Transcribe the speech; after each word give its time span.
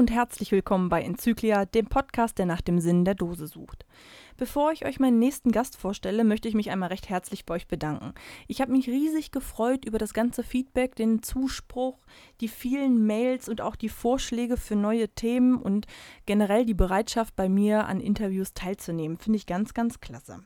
Und 0.00 0.10
herzlich 0.10 0.50
willkommen 0.50 0.88
bei 0.88 1.02
Enzyklia, 1.02 1.66
dem 1.66 1.84
Podcast, 1.84 2.38
der 2.38 2.46
nach 2.46 2.62
dem 2.62 2.80
Sinn 2.80 3.04
der 3.04 3.14
Dose 3.14 3.46
sucht. 3.46 3.84
Bevor 4.38 4.72
ich 4.72 4.86
euch 4.86 4.98
meinen 4.98 5.18
nächsten 5.18 5.52
Gast 5.52 5.76
vorstelle, 5.76 6.24
möchte 6.24 6.48
ich 6.48 6.54
mich 6.54 6.70
einmal 6.70 6.88
recht 6.88 7.10
herzlich 7.10 7.44
bei 7.44 7.56
euch 7.56 7.68
bedanken. 7.68 8.14
Ich 8.48 8.62
habe 8.62 8.72
mich 8.72 8.88
riesig 8.88 9.30
gefreut 9.30 9.84
über 9.84 9.98
das 9.98 10.14
ganze 10.14 10.42
Feedback, 10.42 10.96
den 10.96 11.22
Zuspruch, 11.22 11.98
die 12.40 12.48
vielen 12.48 13.06
Mails 13.06 13.46
und 13.46 13.60
auch 13.60 13.76
die 13.76 13.90
Vorschläge 13.90 14.56
für 14.56 14.74
neue 14.74 15.10
Themen 15.10 15.60
und 15.60 15.86
generell 16.24 16.64
die 16.64 16.72
Bereitschaft 16.72 17.36
bei 17.36 17.50
mir 17.50 17.84
an 17.86 18.00
Interviews 18.00 18.54
teilzunehmen. 18.54 19.18
Finde 19.18 19.36
ich 19.36 19.44
ganz, 19.44 19.74
ganz 19.74 20.00
klasse. 20.00 20.42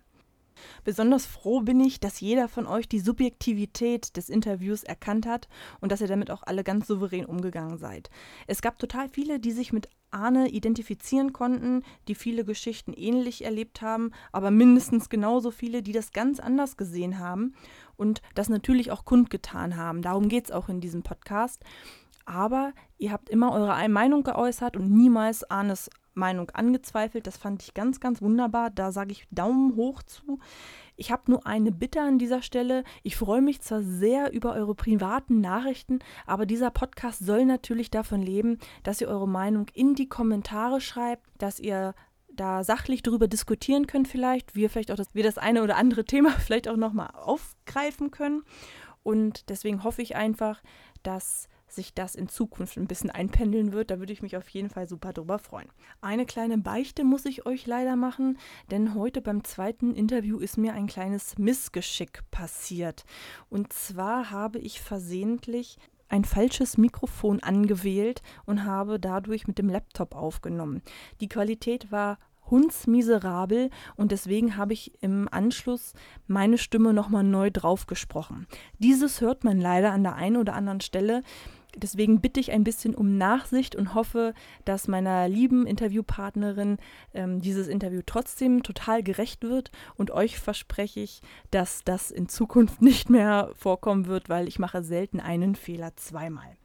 Besonders 0.85 1.27
froh 1.27 1.61
bin 1.61 1.81
ich, 1.81 2.01
dass 2.01 2.21
jeder 2.21 2.49
von 2.49 2.67
euch 2.67 2.89
die 2.89 3.01
Subjektivität 3.01 4.17
des 4.17 4.29
Interviews 4.29 4.83
erkannt 4.83 5.27
hat 5.27 5.49
und 5.81 5.93
dass 5.93 6.01
ihr 6.01 6.09
damit 6.09 6.31
auch 6.31 6.43
alle 6.43 6.65
ganz 6.65 6.87
souverän 6.87 7.27
umgegangen 7.27 7.79
seid. 7.79 8.11
Es 8.47 8.63
gab 8.63 8.79
total 8.79 9.09
viele, 9.09 9.41
die 9.41 9.53
sich 9.53 9.73
mit 9.73 9.89
Arne 10.11 10.49
identifizieren 10.49 11.33
konnten, 11.33 11.83
die 12.09 12.15
viele 12.15 12.45
Geschichten 12.45 12.93
ähnlich 12.93 13.45
erlebt 13.45 13.83
haben, 13.83 14.13
aber 14.33 14.51
mindestens 14.51 15.09
genauso 15.09 15.51
viele, 15.51 15.83
die 15.83 15.93
das 15.93 16.13
ganz 16.13 16.41
anders 16.41 16.77
gesehen 16.77 17.19
haben 17.19 17.55
und 17.97 18.23
das 18.35 18.49
natürlich 18.49 18.93
auch 18.93 19.05
kundgetan 19.05 19.77
haben. 19.77 20.03
Darum 20.03 20.29
geht 20.29 20.47
es 20.47 20.51
auch 20.53 20.69
in 20.69 20.81
diesem 20.81 21.03
Podcast. 21.03 21.63
Aber 22.27 22.73
ihr 22.97 23.13
habt 23.13 23.29
immer 23.29 23.53
eure 23.53 23.87
Meinung 23.89 24.23
geäußert 24.23 24.77
und 24.77 24.91
niemals 24.91 25.51
Arnes 25.51 25.91
Meinung 26.15 26.51
angezweifelt. 26.51 27.27
Das 27.27 27.37
fand 27.37 27.63
ich 27.63 27.75
ganz, 27.75 28.01
ganz 28.01 28.23
wunderbar. 28.23 28.71
Da 28.71 28.93
sage 28.93 29.13
ich 29.13 29.27
Daumen 29.31 29.77
hoch 29.77 30.03
zu. 30.03 30.39
Ich 30.97 31.11
habe 31.11 31.31
nur 31.31 31.47
eine 31.47 31.73
Bitte 31.73 32.01
an 32.01 32.19
dieser 32.19 32.43
Stelle. 32.43 32.85
Ich 33.03 33.17
freue 33.17 33.43
mich 33.43 33.61
zwar 33.61 33.83
sehr 33.83 34.33
über 34.33 34.53
eure 34.55 34.75
privaten 34.75 35.41
Nachrichten, 35.41 35.99
aber 36.27 36.47
dieser 36.47 36.71
Podcast 36.71 37.25
soll 37.25 37.45
natürlich 37.45 37.91
davon 37.91 38.23
leben, 38.23 38.59
dass 38.83 39.01
ihr 39.01 39.09
eure 39.09 39.29
Meinung 39.29 39.67
in 39.75 39.95
die 39.95 40.09
Kommentare 40.09 40.81
schreibt, 40.81 41.27
dass 41.39 41.59
ihr 41.59 41.95
da 42.37 42.65
sachlich 42.65 43.03
darüber 43.03 43.29
diskutieren 43.29 43.87
könnt 43.87 44.09
vielleicht, 44.09 44.55
wir 44.55 44.71
vielleicht 44.71 44.91
auch 44.91 44.97
das, 44.97 45.15
wir 45.15 45.23
das 45.23 45.39
eine 45.39 45.63
oder 45.63 45.77
andere 45.77 46.05
Thema 46.05 46.31
vielleicht 46.39 46.69
auch 46.69 46.77
nochmal 46.77 47.11
aufgreifen 47.15 48.11
können. 48.11 48.43
Und 49.03 49.49
deswegen 49.51 49.85
hoffe 49.85 50.03
ich 50.03 50.17
einfach, 50.17 50.63
dass 51.03 51.49
sich 51.75 51.95
das 51.95 52.15
in 52.15 52.29
Zukunft 52.29 52.77
ein 52.77 52.87
bisschen 52.87 53.11
einpendeln 53.11 53.73
wird. 53.73 53.91
Da 53.91 53.99
würde 53.99 54.13
ich 54.13 54.23
mich 54.23 54.37
auf 54.37 54.49
jeden 54.49 54.71
Fall 54.71 54.89
super 54.89 55.13
drüber 55.13 55.39
freuen. 55.39 55.69
Eine 56.01 56.27
kleine 56.27 56.59
Beichte 56.59 57.05
muss 57.05 57.25
ich 57.25 57.47
euch 57.47 57.67
leider 57.67 57.97
machen, 57.97 58.39
denn 58.71 58.95
heute 58.95 59.21
beim 59.21 59.45
zweiten 59.45 59.95
Interview 59.95 60.39
ist 60.39 60.59
mir 60.59 60.75
ein 60.75 60.87
kleines 60.87 61.39
Missgeschick 61.39 62.23
passiert. 62.31 63.05
Und 63.51 63.73
zwar 63.73 64.31
habe 64.31 64.59
ich 64.59 64.81
versehentlich 64.81 65.79
ein 66.09 66.25
falsches 66.25 66.77
Mikrofon 66.77 67.41
angewählt 67.41 68.23
und 68.47 68.65
habe 68.65 69.01
dadurch 69.01 69.47
mit 69.47 69.59
dem 69.59 69.69
Laptop 69.69 70.15
aufgenommen. 70.15 70.83
Die 71.21 71.29
Qualität 71.29 71.91
war 71.91 72.19
hundsmiserabel 72.51 73.71
und 73.97 74.13
deswegen 74.13 74.57
habe 74.57 74.75
ich 74.75 74.93
im 75.03 75.29
Anschluss 75.31 75.95
meine 76.27 76.59
Stimme 76.59 76.93
nochmal 76.93 77.25
neu 77.25 77.51
drauf 77.51 77.87
gesprochen. 77.87 78.47
Dieses 78.79 79.21
hört 79.21 79.45
man 79.45 79.61
leider 79.61 79.93
an 79.93 80.03
der 80.03 80.15
einen 80.15 80.37
oder 80.37 80.55
anderen 80.55 80.81
Stelle. 80.81 81.23
Deswegen 81.77 82.21
bitte 82.21 82.41
ich 82.41 82.53
ein 82.53 82.65
bisschen 82.65 82.95
um 82.95 83.19
Nachsicht 83.19 83.77
und 83.77 83.95
hoffe, 83.95 84.35
dass 84.65 84.89
meiner 84.89 85.29
lieben 85.29 85.67
Interviewpartnerin 85.67 86.79
ähm, 87.15 87.41
dieses 87.41 87.69
Interview 87.69 88.01
trotzdem 88.05 88.63
total 88.63 89.03
gerecht 89.03 89.43
wird. 89.43 89.71
Und 89.97 90.11
euch 90.11 90.39
verspreche 90.39 91.01
ich, 91.01 91.21
dass 91.51 91.85
das 91.85 92.11
in 92.11 92.29
Zukunft 92.29 92.83
nicht 92.83 93.11
mehr 93.11 93.51
vorkommen 93.57 94.07
wird, 94.07 94.29
weil 94.29 94.49
ich 94.49 94.59
mache 94.59 94.83
selten 94.83 95.21
einen 95.21 95.57
Fehler 95.57 95.97
zweimal. 95.97 96.57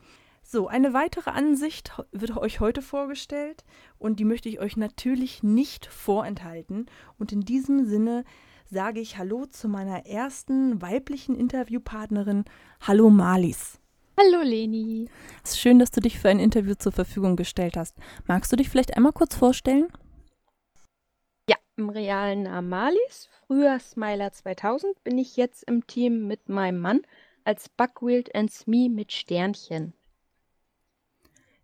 So, 0.51 0.67
eine 0.67 0.93
weitere 0.93 1.29
Ansicht 1.29 1.91
wird 2.11 2.35
euch 2.35 2.59
heute 2.59 2.81
vorgestellt 2.81 3.63
und 3.99 4.19
die 4.19 4.25
möchte 4.25 4.49
ich 4.49 4.59
euch 4.59 4.77
natürlich 4.77 5.43
nicht 5.43 5.85
vorenthalten. 5.85 6.87
Und 7.19 7.31
in 7.31 7.41
diesem 7.41 7.85
Sinne 7.85 8.23
sage 8.71 8.99
ich 8.99 9.17
Hallo 9.19 9.45
zu 9.45 9.67
meiner 9.67 10.07
ersten 10.07 10.81
weiblichen 10.81 11.35
Interviewpartnerin. 11.35 12.45
Hallo 12.81 13.11
Malis. 13.11 13.78
Hallo 14.21 14.41
Leni. 14.41 15.07
Es 15.45 15.51
ist 15.51 15.59
schön, 15.61 15.79
dass 15.79 15.91
du 15.91 16.01
dich 16.01 16.19
für 16.19 16.27
ein 16.27 16.39
Interview 16.39 16.73
zur 16.75 16.91
Verfügung 16.91 17.37
gestellt 17.37 17.77
hast. 17.77 17.95
Magst 18.27 18.51
du 18.51 18.57
dich 18.57 18.67
vielleicht 18.67 18.97
einmal 18.97 19.13
kurz 19.13 19.33
vorstellen? 19.33 19.87
Ja, 21.49 21.55
im 21.77 21.87
realen 21.87 22.43
Namen 22.43 22.67
Malis, 22.67 23.29
früher 23.47 23.79
Smiler 23.79 24.33
2000, 24.33 25.01
bin 25.05 25.17
ich 25.17 25.37
jetzt 25.37 25.63
im 25.63 25.87
Team 25.87 26.27
mit 26.27 26.49
meinem 26.49 26.81
Mann 26.81 27.01
als 27.45 27.69
Buckwild 27.69 28.35
and 28.35 28.51
Smee 28.51 28.89
mit 28.89 29.13
Sternchen. 29.13 29.93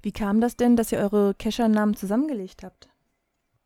Wie 0.02 0.14
kam 0.14 0.40
das 0.40 0.56
denn, 0.56 0.78
dass 0.78 0.94
ihr 0.94 1.00
eure 1.00 1.34
Keschernamen 1.34 1.98
zusammengelegt 1.98 2.64
habt? 2.64 2.88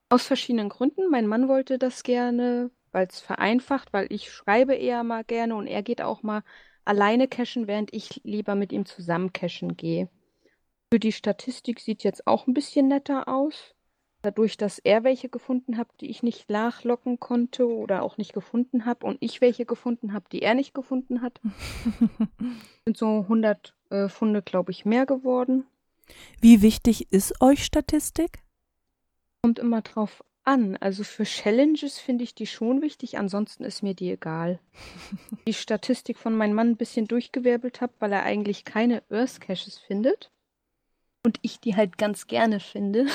Aus 0.10 0.26
verschiedenen 0.26 0.70
Gründen. 0.70 1.12
Mein 1.12 1.28
Mann 1.28 1.48
wollte 1.48 1.78
das 1.78 2.02
gerne, 2.02 2.72
weil 2.92 3.06
es 3.06 3.20
vereinfacht, 3.20 3.94
weil 3.94 4.08
ich 4.10 4.32
schreibe 4.32 4.74
eher 4.74 5.04
mal 5.04 5.24
gerne 5.24 5.56
und 5.56 5.68
er 5.68 5.84
geht 5.84 6.02
auch 6.02 6.24
mal 6.24 6.42
alleine 6.90 7.28
cashen, 7.28 7.68
während 7.68 7.94
ich 7.94 8.22
lieber 8.24 8.56
mit 8.56 8.74
ihm 8.74 8.86
zusammen 8.86 9.32
cashen 9.32 9.78
gehe. 9.78 10.10
Für 10.92 11.00
die 11.00 11.12
Statistik 11.12 11.80
sieht 11.80 12.04
jetzt 12.04 12.26
auch 12.26 12.48
ein 12.48 12.56
bisschen 12.56 12.88
netter 12.88 13.28
aus. 13.28 13.76
Dadurch, 14.24 14.58
dass 14.58 14.80
er 14.80 15.04
welche 15.04 15.30
gefunden 15.30 15.78
hat, 15.78 15.88
die 16.02 16.10
ich 16.10 16.24
nicht 16.24 16.50
nachlocken 16.50 17.20
konnte 17.20 17.68
oder 17.68 18.02
auch 18.02 18.18
nicht 18.18 18.34
gefunden 18.34 18.86
habe 18.86 19.06
und 19.06 19.18
ich 19.22 19.40
welche 19.40 19.66
gefunden 19.66 20.14
habe, 20.14 20.26
die 20.32 20.42
er 20.42 20.56
nicht 20.56 20.74
gefunden 20.74 21.22
hat, 21.22 21.40
sind 22.86 22.98
so 22.98 23.20
100 23.20 23.76
äh, 23.92 24.10
Funde, 24.10 24.42
glaube 24.42 24.72
ich, 24.72 24.84
mehr 24.84 25.06
geworden. 25.06 25.66
Wie 26.42 26.64
wichtig 26.64 27.14
ist 27.14 27.40
euch 27.40 27.64
Statistik? 27.64 28.40
Kommt 29.44 29.60
immer 29.60 29.84
drauf 29.84 30.24
an. 30.50 30.76
Also 30.78 31.04
für 31.04 31.24
Challenges 31.24 32.00
finde 32.00 32.24
ich 32.24 32.34
die 32.34 32.48
schon 32.48 32.82
wichtig, 32.82 33.18
ansonsten 33.18 33.64
ist 33.64 33.84
mir 33.84 33.94
die 33.94 34.12
egal. 34.12 34.60
die 35.48 35.54
Statistik 35.54 36.18
von 36.18 36.36
meinem 36.36 36.56
Mann 36.56 36.72
ein 36.72 36.78
bisschen 36.78 37.08
durchgewirbelt 37.08 37.82
habe, 37.82 37.94
weil 38.00 38.12
er 38.12 38.24
eigentlich 38.24 38.66
keine 38.66 39.04
Earth 39.10 39.40
Caches 39.40 39.78
findet. 39.78 40.32
Und 41.24 41.38
ich 41.42 41.60
die 41.60 41.76
halt 41.76 41.98
ganz 41.98 42.28
gerne 42.28 42.60
finde. 42.60 43.06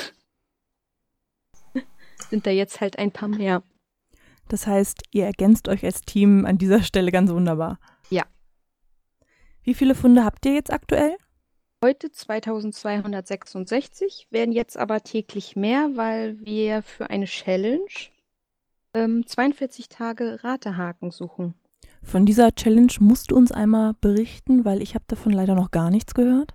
sind 2.31 2.47
da 2.47 2.51
jetzt 2.51 2.81
halt 2.81 2.99
ein 2.99 3.11
paar 3.11 3.29
mehr. 3.29 3.63
Das 4.49 4.67
heißt, 4.67 5.03
ihr 5.11 5.25
ergänzt 5.25 5.69
euch 5.69 5.85
als 5.85 6.03
Team 6.03 6.45
an 6.45 6.59
dieser 6.59 6.83
Stelle 6.83 7.11
ganz 7.11 7.31
wunderbar. 7.31 7.81
Ja. 8.11 8.25
Wie 9.63 9.75
viele 9.75 9.95
Funde 9.95 10.25
habt 10.25 10.45
ihr 10.47 10.53
jetzt 10.53 10.73
aktuell? 10.73 11.17
Heute 11.85 12.11
2266, 12.11 14.29
werden 14.31 14.53
jetzt 14.53 14.79
aber 14.79 15.03
täglich 15.03 15.55
mehr, 15.55 15.91
weil 15.93 16.41
wir 16.41 16.81
für 16.81 17.11
eine 17.11 17.27
Challenge 17.27 17.91
ähm, 18.95 19.27
42 19.27 19.91
Tage 19.91 20.43
Ratehaken 20.43 21.11
suchen. 21.11 21.53
Von 22.03 22.25
dieser 22.25 22.55
Challenge 22.55 22.95
musst 23.01 23.31
du 23.31 23.37
uns 23.37 23.53
einmal 23.53 23.93
berichten, 24.01 24.65
weil 24.65 24.81
ich 24.81 24.95
habe 24.95 25.05
davon 25.09 25.33
leider 25.33 25.55
noch 25.55 25.73
gar 25.73 25.91
nichts 25.91 26.15
gehört. 26.15 26.55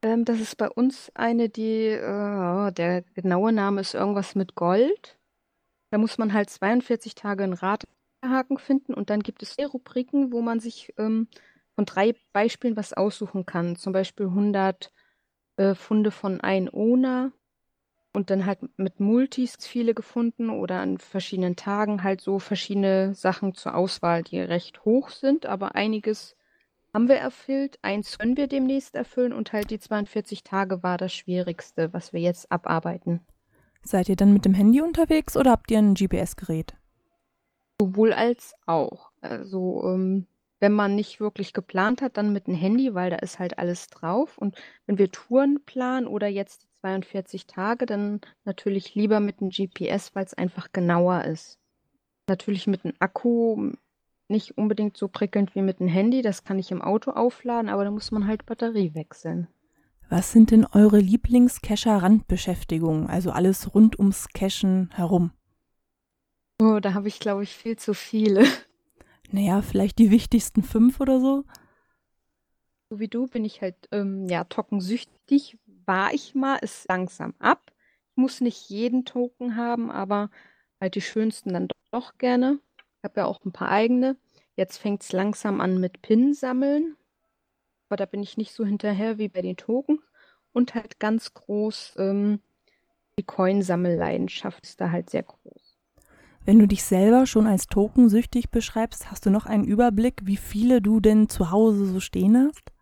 Ähm, 0.00 0.24
das 0.24 0.38
ist 0.38 0.56
bei 0.58 0.70
uns 0.70 1.10
eine, 1.14 1.48
die, 1.48 1.88
äh, 1.88 2.70
der 2.70 3.02
genaue 3.16 3.52
Name 3.52 3.80
ist 3.80 3.94
irgendwas 3.94 4.36
mit 4.36 4.54
Gold. 4.54 5.18
Da 5.90 5.98
muss 5.98 6.18
man 6.18 6.32
halt 6.32 6.50
42 6.50 7.16
Tage 7.16 7.42
einen 7.42 7.54
Ratehaken 7.54 8.58
finden 8.58 8.94
und 8.94 9.10
dann 9.10 9.24
gibt 9.24 9.42
es 9.42 9.56
Rubriken, 9.58 10.32
wo 10.32 10.40
man 10.40 10.60
sich 10.60 10.94
ähm, 10.98 11.26
von 11.74 11.84
drei 11.84 12.14
Beispielen 12.32 12.76
was 12.76 12.92
aussuchen 12.92 13.46
kann. 13.46 13.76
Zum 13.76 13.92
Beispiel 13.92 14.26
100 14.26 14.92
äh, 15.56 15.74
Funde 15.74 16.10
von 16.10 16.40
ein 16.40 16.68
Ona 16.68 17.32
und 18.12 18.30
dann 18.30 18.46
halt 18.46 18.60
mit 18.76 19.00
Multis 19.00 19.56
viele 19.60 19.94
gefunden 19.94 20.50
oder 20.50 20.80
an 20.80 20.98
verschiedenen 20.98 21.56
Tagen 21.56 22.02
halt 22.02 22.20
so 22.20 22.38
verschiedene 22.38 23.14
Sachen 23.14 23.54
zur 23.54 23.74
Auswahl, 23.74 24.22
die 24.22 24.40
recht 24.40 24.84
hoch 24.84 25.08
sind, 25.08 25.46
aber 25.46 25.74
einiges 25.74 26.36
haben 26.92 27.08
wir 27.08 27.16
erfüllt, 27.16 27.78
eins 27.80 28.18
können 28.18 28.36
wir 28.36 28.48
demnächst 28.48 28.94
erfüllen 28.94 29.32
und 29.32 29.52
halt 29.52 29.70
die 29.70 29.78
42 29.78 30.44
Tage 30.44 30.82
war 30.82 30.98
das 30.98 31.14
Schwierigste, 31.14 31.92
was 31.94 32.12
wir 32.12 32.20
jetzt 32.20 32.52
abarbeiten. 32.52 33.20
Seid 33.82 34.08
ihr 34.08 34.16
dann 34.16 34.32
mit 34.32 34.44
dem 34.44 34.54
Handy 34.54 34.80
unterwegs 34.82 35.36
oder 35.36 35.52
habt 35.52 35.70
ihr 35.70 35.78
ein 35.78 35.94
GPS-Gerät? 35.94 36.74
Sowohl 37.80 38.12
als 38.12 38.54
auch. 38.66 39.10
Also 39.22 39.82
ähm, 39.86 40.26
wenn 40.62 40.72
man 40.72 40.94
nicht 40.94 41.18
wirklich 41.18 41.52
geplant 41.52 42.00
hat, 42.02 42.16
dann 42.16 42.32
mit 42.32 42.46
dem 42.46 42.54
Handy, 42.54 42.94
weil 42.94 43.10
da 43.10 43.16
ist 43.16 43.40
halt 43.40 43.58
alles 43.58 43.88
drauf. 43.88 44.38
Und 44.38 44.54
wenn 44.86 44.96
wir 44.96 45.10
Touren 45.10 45.58
planen 45.66 46.06
oder 46.06 46.28
jetzt 46.28 46.62
die 46.62 46.68
42 46.82 47.48
Tage, 47.48 47.84
dann 47.84 48.20
natürlich 48.44 48.94
lieber 48.94 49.18
mit 49.18 49.40
dem 49.40 49.50
GPS, 49.50 50.14
weil 50.14 50.24
es 50.24 50.34
einfach 50.34 50.68
genauer 50.72 51.24
ist. 51.24 51.58
Natürlich 52.28 52.68
mit 52.68 52.84
dem 52.84 52.92
Akku 53.00 53.72
nicht 54.28 54.56
unbedingt 54.56 54.96
so 54.96 55.08
prickelnd 55.08 55.56
wie 55.56 55.62
mit 55.62 55.80
dem 55.80 55.88
Handy. 55.88 56.22
Das 56.22 56.44
kann 56.44 56.60
ich 56.60 56.70
im 56.70 56.80
Auto 56.80 57.10
aufladen, 57.10 57.68
aber 57.68 57.82
da 57.82 57.90
muss 57.90 58.12
man 58.12 58.28
halt 58.28 58.46
Batterie 58.46 58.94
wechseln. 58.94 59.48
Was 60.10 60.30
sind 60.30 60.52
denn 60.52 60.64
eure 60.64 61.00
Lieblings-Cacher-Randbeschäftigungen? 61.00 63.08
Also 63.08 63.32
alles 63.32 63.74
rund 63.74 63.98
ums 63.98 64.28
Cachen 64.28 64.90
herum? 64.94 65.32
Oh, 66.60 66.78
da 66.80 66.94
habe 66.94 67.08
ich, 67.08 67.18
glaube 67.18 67.42
ich, 67.42 67.56
viel 67.56 67.76
zu 67.76 67.94
viele. 67.94 68.46
Naja, 69.32 69.62
vielleicht 69.62 69.98
die 69.98 70.10
wichtigsten 70.10 70.62
fünf 70.62 71.00
oder 71.00 71.18
so. 71.18 71.44
So 72.90 73.00
wie 73.00 73.08
du 73.08 73.26
bin 73.26 73.46
ich 73.46 73.62
halt 73.62 73.88
ähm, 73.90 74.28
ja 74.28 74.44
trockensüchtig, 74.44 75.58
war 75.86 76.12
ich 76.12 76.34
mal, 76.34 76.56
ist 76.56 76.86
langsam 76.88 77.34
ab. 77.38 77.72
Ich 78.10 78.16
muss 78.16 78.42
nicht 78.42 78.68
jeden 78.68 79.06
Token 79.06 79.56
haben, 79.56 79.90
aber 79.90 80.30
halt 80.78 80.94
die 80.94 81.00
schönsten 81.00 81.54
dann 81.54 81.68
doch 81.90 82.18
gerne. 82.18 82.60
Ich 82.98 83.04
habe 83.04 83.20
ja 83.20 83.26
auch 83.26 83.42
ein 83.44 83.52
paar 83.52 83.70
eigene. 83.70 84.18
Jetzt 84.54 84.76
fängt 84.76 85.02
es 85.02 85.12
langsam 85.12 85.62
an 85.62 85.80
mit 85.80 86.02
Pin 86.02 86.34
sammeln. 86.34 86.96
Aber 87.88 87.96
da 87.96 88.04
bin 88.04 88.22
ich 88.22 88.36
nicht 88.36 88.52
so 88.52 88.66
hinterher 88.66 89.16
wie 89.16 89.28
bei 89.28 89.40
den 89.40 89.56
Token. 89.56 90.00
Und 90.52 90.74
halt 90.74 91.00
ganz 91.00 91.32
groß, 91.32 91.94
ähm, 91.96 92.40
die 93.18 93.24
Coinsammelleidenschaft 93.24 94.62
ist 94.62 94.80
da 94.80 94.90
halt 94.90 95.08
sehr 95.08 95.22
groß. 95.22 95.61
Wenn 96.44 96.58
du 96.58 96.66
dich 96.66 96.82
selber 96.82 97.26
schon 97.26 97.46
als 97.46 97.66
tokensüchtig 97.66 98.50
beschreibst, 98.50 99.10
hast 99.10 99.26
du 99.26 99.30
noch 99.30 99.46
einen 99.46 99.64
Überblick, 99.64 100.22
wie 100.24 100.36
viele 100.36 100.82
du 100.82 100.98
denn 100.98 101.28
zu 101.28 101.52
Hause 101.52 101.86
so 101.86 102.00
stehen 102.00 102.36
hast? 102.36 102.72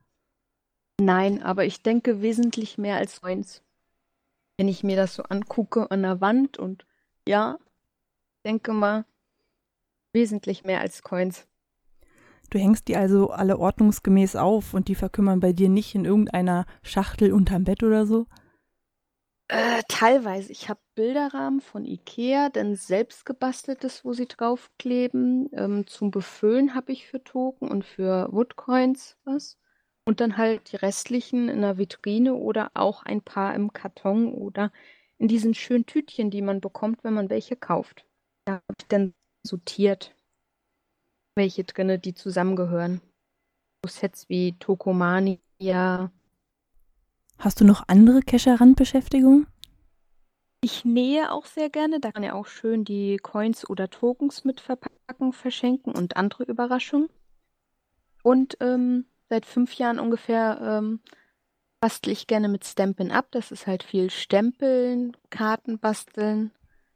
Nein, 0.99 1.43
aber 1.43 1.67
ich 1.67 1.83
denke 1.83 2.23
wesentlich 2.23 2.79
mehr 2.79 2.97
als 2.97 3.21
Coins. 3.21 3.63
Wenn 4.57 4.69
ich 4.69 4.83
mir 4.83 4.97
das 4.97 5.15
so 5.15 5.23
angucke 5.25 5.91
an 5.91 6.03
der 6.03 6.21
Wand 6.21 6.59
und 6.59 6.87
ja, 7.29 7.59
denke 8.47 8.73
mal 8.73 9.05
wesentlich 10.13 10.65
mehr 10.65 10.81
als 10.81 11.03
Coins. 11.03 11.47
Du 12.49 12.59
hängst 12.59 12.89
die 12.89 12.97
also 12.97 13.31
alle 13.31 13.59
ordnungsgemäß 13.59 14.37
auf 14.37 14.75
und 14.75 14.89
die 14.89 14.95
verkümmern 14.95 15.41
bei 15.41 15.53
dir 15.53 15.69
nicht 15.69 15.95
in 15.95 16.05
irgendeiner 16.05 16.67
Schachtel 16.83 17.33
unterm 17.33 17.65
Bett 17.65 17.83
oder 17.83 18.07
so? 18.07 18.27
Äh, 19.51 19.83
teilweise. 19.89 20.53
Ich 20.53 20.69
habe 20.69 20.79
Bilderrahmen 20.95 21.61
von 21.61 21.85
Ikea, 21.85 22.51
dann 22.51 22.77
selbst 22.77 23.27
gebasteltes, 23.27 24.05
wo 24.05 24.13
sie 24.13 24.29
draufkleben. 24.29 25.49
Ähm, 25.53 25.87
zum 25.89 26.13
Befüllen 26.13 26.75
habe 26.77 26.93
ich 26.93 27.09
für 27.09 27.23
Token 27.25 27.69
und 27.69 27.85
für 27.85 28.29
Woodcoins 28.33 29.17
was. 29.25 29.59
Und 30.05 30.21
dann 30.21 30.37
halt 30.37 30.71
die 30.73 30.77
restlichen 30.77 31.49
in 31.49 31.63
der 31.63 31.79
Vitrine 31.79 32.35
oder 32.35 32.71
auch 32.75 33.03
ein 33.03 33.23
paar 33.23 33.55
im 33.57 33.73
Karton 33.73 34.33
oder 34.33 34.71
in 35.19 35.27
diesen 35.27 35.55
schönen 35.55 35.85
Tütchen, 35.85 36.31
die 36.31 36.43
man 36.43 36.61
bekommt, 36.61 37.03
wenn 37.03 37.15
man 37.15 37.29
welche 37.29 37.57
kauft. 37.57 38.07
Da 38.45 38.55
habe 38.55 38.65
ich 38.79 38.87
dann 38.87 39.15
sortiert, 39.45 40.15
welche 41.35 41.65
drinne, 41.65 41.99
die 41.99 42.15
zusammengehören. 42.15 43.01
So 43.85 43.91
Sets 43.91 44.29
wie 44.29 44.53
Tokomania. 44.59 46.13
Hast 47.41 47.59
du 47.59 47.65
noch 47.65 47.85
andere 47.87 48.21
Kescher-Randbeschäftigungen? 48.21 49.47
Ich 50.61 50.85
nähe 50.85 51.33
auch 51.33 51.47
sehr 51.47 51.71
gerne. 51.71 51.99
Da 51.99 52.13
kann 52.13 52.23
ja 52.23 52.35
auch 52.35 52.47
schön 52.47 52.85
die 52.85 53.17
Coins 53.17 53.69
oder 53.69 53.89
Tokens 53.89 54.45
mit 54.45 54.61
verpacken, 54.61 55.33
verschenken 55.33 55.95
und 55.95 56.19
andere 56.19 56.45
Überraschungen. 56.45 57.09
Und 58.23 58.59
ähm, 58.61 59.07
seit 59.31 59.47
fünf 59.47 59.73
Jahren 59.73 59.99
ungefähr 59.99 60.61
ähm, 60.61 61.01
bastle 61.81 62.13
ich 62.13 62.27
gerne 62.27 62.51
mit 62.51 62.67
Stampin' 62.67 63.11
Up. 63.11 63.29
Das 63.31 63.53
ist 63.53 63.67
halt 63.67 63.85
viel 63.85 64.11
Stempeln, 64.11 65.17
Karten 65.31 65.79
basteln, 65.79 66.51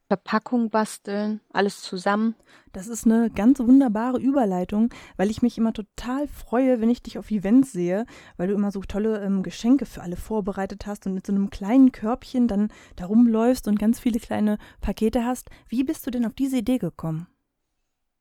Verpackung 0.09 0.69
basteln, 0.69 1.41
alles 1.53 1.81
zusammen. 1.81 2.35
Das 2.73 2.89
ist 2.89 3.07
eine 3.07 3.31
ganz 3.31 3.59
wunderbare 3.59 4.19
Überleitung, 4.19 4.91
weil 5.17 5.31
ich 5.31 5.41
mich 5.41 5.57
immer 5.57 5.73
total 5.73 6.29
freue, 6.29 6.81
wenn 6.81 6.91
ich 6.91 7.03
dich 7.03 7.19
auf 7.19 7.31
Events 7.31 7.73
sehe, 7.73 8.05
weil 8.37 8.49
du 8.49 8.55
immer 8.55 8.71
so 8.71 8.81
tolle 8.83 9.25
ähm, 9.25 9.43
Geschenke 9.43 9.87
für 9.87 10.03
alle 10.03 10.17
vorbereitet 10.17 10.87
hast 10.87 11.07
und 11.07 11.15
mit 11.15 11.27
so 11.27 11.33
einem 11.33 11.49
kleinen 11.49 11.91
Körbchen 11.91 12.49
dann 12.49 12.69
da 12.97 13.07
rumläufst 13.07 13.67
und 13.67 13.79
ganz 13.79 13.99
viele 13.99 14.21
kleine 14.21 14.59
Pakete 14.81 15.25
hast. 15.25 15.49
Wie 15.69 15.85
bist 15.85 16.07
du 16.07 16.11
denn 16.11 16.27
auf 16.27 16.35
diese 16.35 16.59
Idee 16.59 16.79
gekommen? 16.79 17.27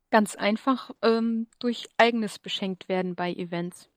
Ganz 0.10 0.36
einfach 0.36 0.92
ähm, 1.02 1.48
durch 1.60 1.90
eigenes 1.98 2.40
beschenkt 2.40 2.88
werden 2.88 3.16
bei 3.16 3.34
Events. 3.34 3.90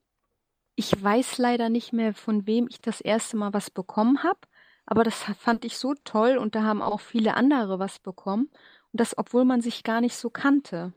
Ich 0.75 1.03
weiß 1.03 1.39
leider 1.39 1.69
nicht 1.69 1.93
mehr, 1.93 2.15
von 2.15 2.47
wem 2.47 2.67
ich 2.69 2.81
das 2.81 3.01
erste 3.01 3.37
Mal 3.37 3.53
was 3.55 3.71
bekommen 3.71 4.23
habe, 4.23 4.41
aber 4.87 5.05
das 5.05 5.25
fand 5.39 5.65
ich 5.65 5.77
so 5.77 5.95
toll 6.05 6.39
und 6.39 6.55
da 6.55 6.63
haben 6.63 6.83
auch 6.83 7.01
viele 7.01 7.35
andere 7.35 7.79
was 7.79 7.99
bekommen 7.99 8.49
und 8.93 9.01
das, 9.01 9.19
obwohl 9.19 9.45
man 9.45 9.61
sich 9.61 9.83
gar 9.83 10.01
nicht 10.01 10.17
so 10.17 10.31
kannte. 10.31 10.93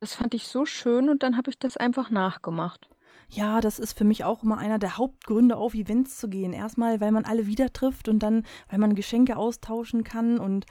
Das 0.00 0.16
fand 0.16 0.34
ich 0.34 0.48
so 0.48 0.66
schön 0.66 1.08
und 1.08 1.22
dann 1.22 1.36
habe 1.36 1.50
ich 1.50 1.58
das 1.58 1.76
einfach 1.76 2.10
nachgemacht. 2.10 2.88
Ja, 3.28 3.60
das 3.60 3.78
ist 3.78 3.96
für 3.96 4.04
mich 4.04 4.24
auch 4.24 4.42
immer 4.42 4.58
einer 4.58 4.78
der 4.78 4.98
Hauptgründe, 4.98 5.56
auf 5.56 5.74
Events 5.74 6.18
zu 6.18 6.28
gehen. 6.28 6.52
Erstmal, 6.52 7.00
weil 7.00 7.12
man 7.12 7.24
alle 7.24 7.46
wieder 7.46 7.72
trifft 7.72 8.08
und 8.08 8.18
dann, 8.18 8.44
weil 8.68 8.78
man 8.78 8.94
Geschenke 8.94 9.36
austauschen 9.36 10.04
kann. 10.04 10.38
Und 10.38 10.66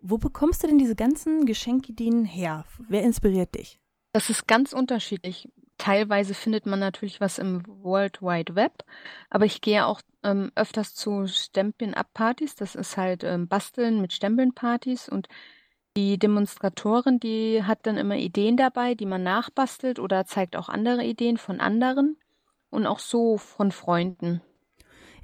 wo 0.00 0.18
bekommst 0.18 0.62
du 0.62 0.66
denn 0.66 0.78
diese 0.78 0.96
ganzen 0.96 1.46
Geschenkideen 1.46 2.24
her? 2.24 2.64
Wer 2.88 3.02
inspiriert 3.02 3.54
dich? 3.54 3.78
Das 4.12 4.30
ist 4.30 4.48
ganz 4.48 4.72
unterschiedlich. 4.72 5.48
Teilweise 5.82 6.32
findet 6.32 6.64
man 6.64 6.78
natürlich 6.78 7.20
was 7.20 7.38
im 7.40 7.64
World 7.66 8.22
Wide 8.22 8.54
Web, 8.54 8.84
aber 9.30 9.46
ich 9.46 9.60
gehe 9.60 9.84
auch 9.84 10.00
ähm, 10.22 10.52
öfters 10.54 10.94
zu 10.94 11.26
Stempeln-Up-Partys. 11.26 12.54
Das 12.54 12.76
ist 12.76 12.96
halt 12.96 13.24
ähm, 13.24 13.48
Basteln 13.48 14.00
mit 14.00 14.12
Stempeln-Partys 14.12 15.08
und 15.08 15.26
die 15.96 16.20
Demonstratorin, 16.20 17.18
die 17.18 17.64
hat 17.64 17.84
dann 17.84 17.96
immer 17.96 18.14
Ideen 18.14 18.56
dabei, 18.56 18.94
die 18.94 19.06
man 19.06 19.24
nachbastelt 19.24 19.98
oder 19.98 20.24
zeigt 20.24 20.54
auch 20.54 20.68
andere 20.68 21.02
Ideen 21.02 21.36
von 21.36 21.58
anderen 21.58 22.16
und 22.70 22.86
auch 22.86 23.00
so 23.00 23.36
von 23.36 23.72
Freunden. 23.72 24.40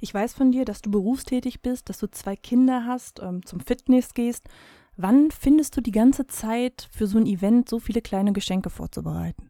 Ich 0.01 0.13
weiß 0.13 0.33
von 0.33 0.51
dir, 0.51 0.65
dass 0.65 0.81
du 0.81 0.91
berufstätig 0.91 1.61
bist, 1.61 1.87
dass 1.87 1.99
du 1.99 2.11
zwei 2.11 2.35
Kinder 2.35 2.83
hast, 2.85 3.21
ähm, 3.21 3.45
zum 3.45 3.61
Fitness 3.61 4.13
gehst. 4.13 4.49
Wann 4.97 5.31
findest 5.31 5.77
du 5.77 5.79
die 5.79 5.93
ganze 5.93 6.27
Zeit 6.27 6.89
für 6.91 7.07
so 7.07 7.17
ein 7.17 7.27
Event 7.27 7.69
so 7.69 7.79
viele 7.79 8.01
kleine 8.01 8.33
Geschenke 8.33 8.69
vorzubereiten? 8.69 9.48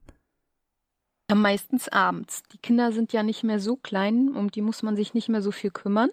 Meistens 1.33 1.87
abends. 1.89 2.43
Die 2.51 2.57
Kinder 2.57 2.91
sind 2.91 3.13
ja 3.13 3.23
nicht 3.23 3.43
mehr 3.43 3.59
so 3.59 3.75
klein, 3.75 4.35
um 4.35 4.49
die 4.49 4.61
muss 4.61 4.83
man 4.83 4.95
sich 4.95 5.13
nicht 5.13 5.29
mehr 5.29 5.41
so 5.41 5.51
viel 5.51 5.69
kümmern. 5.69 6.09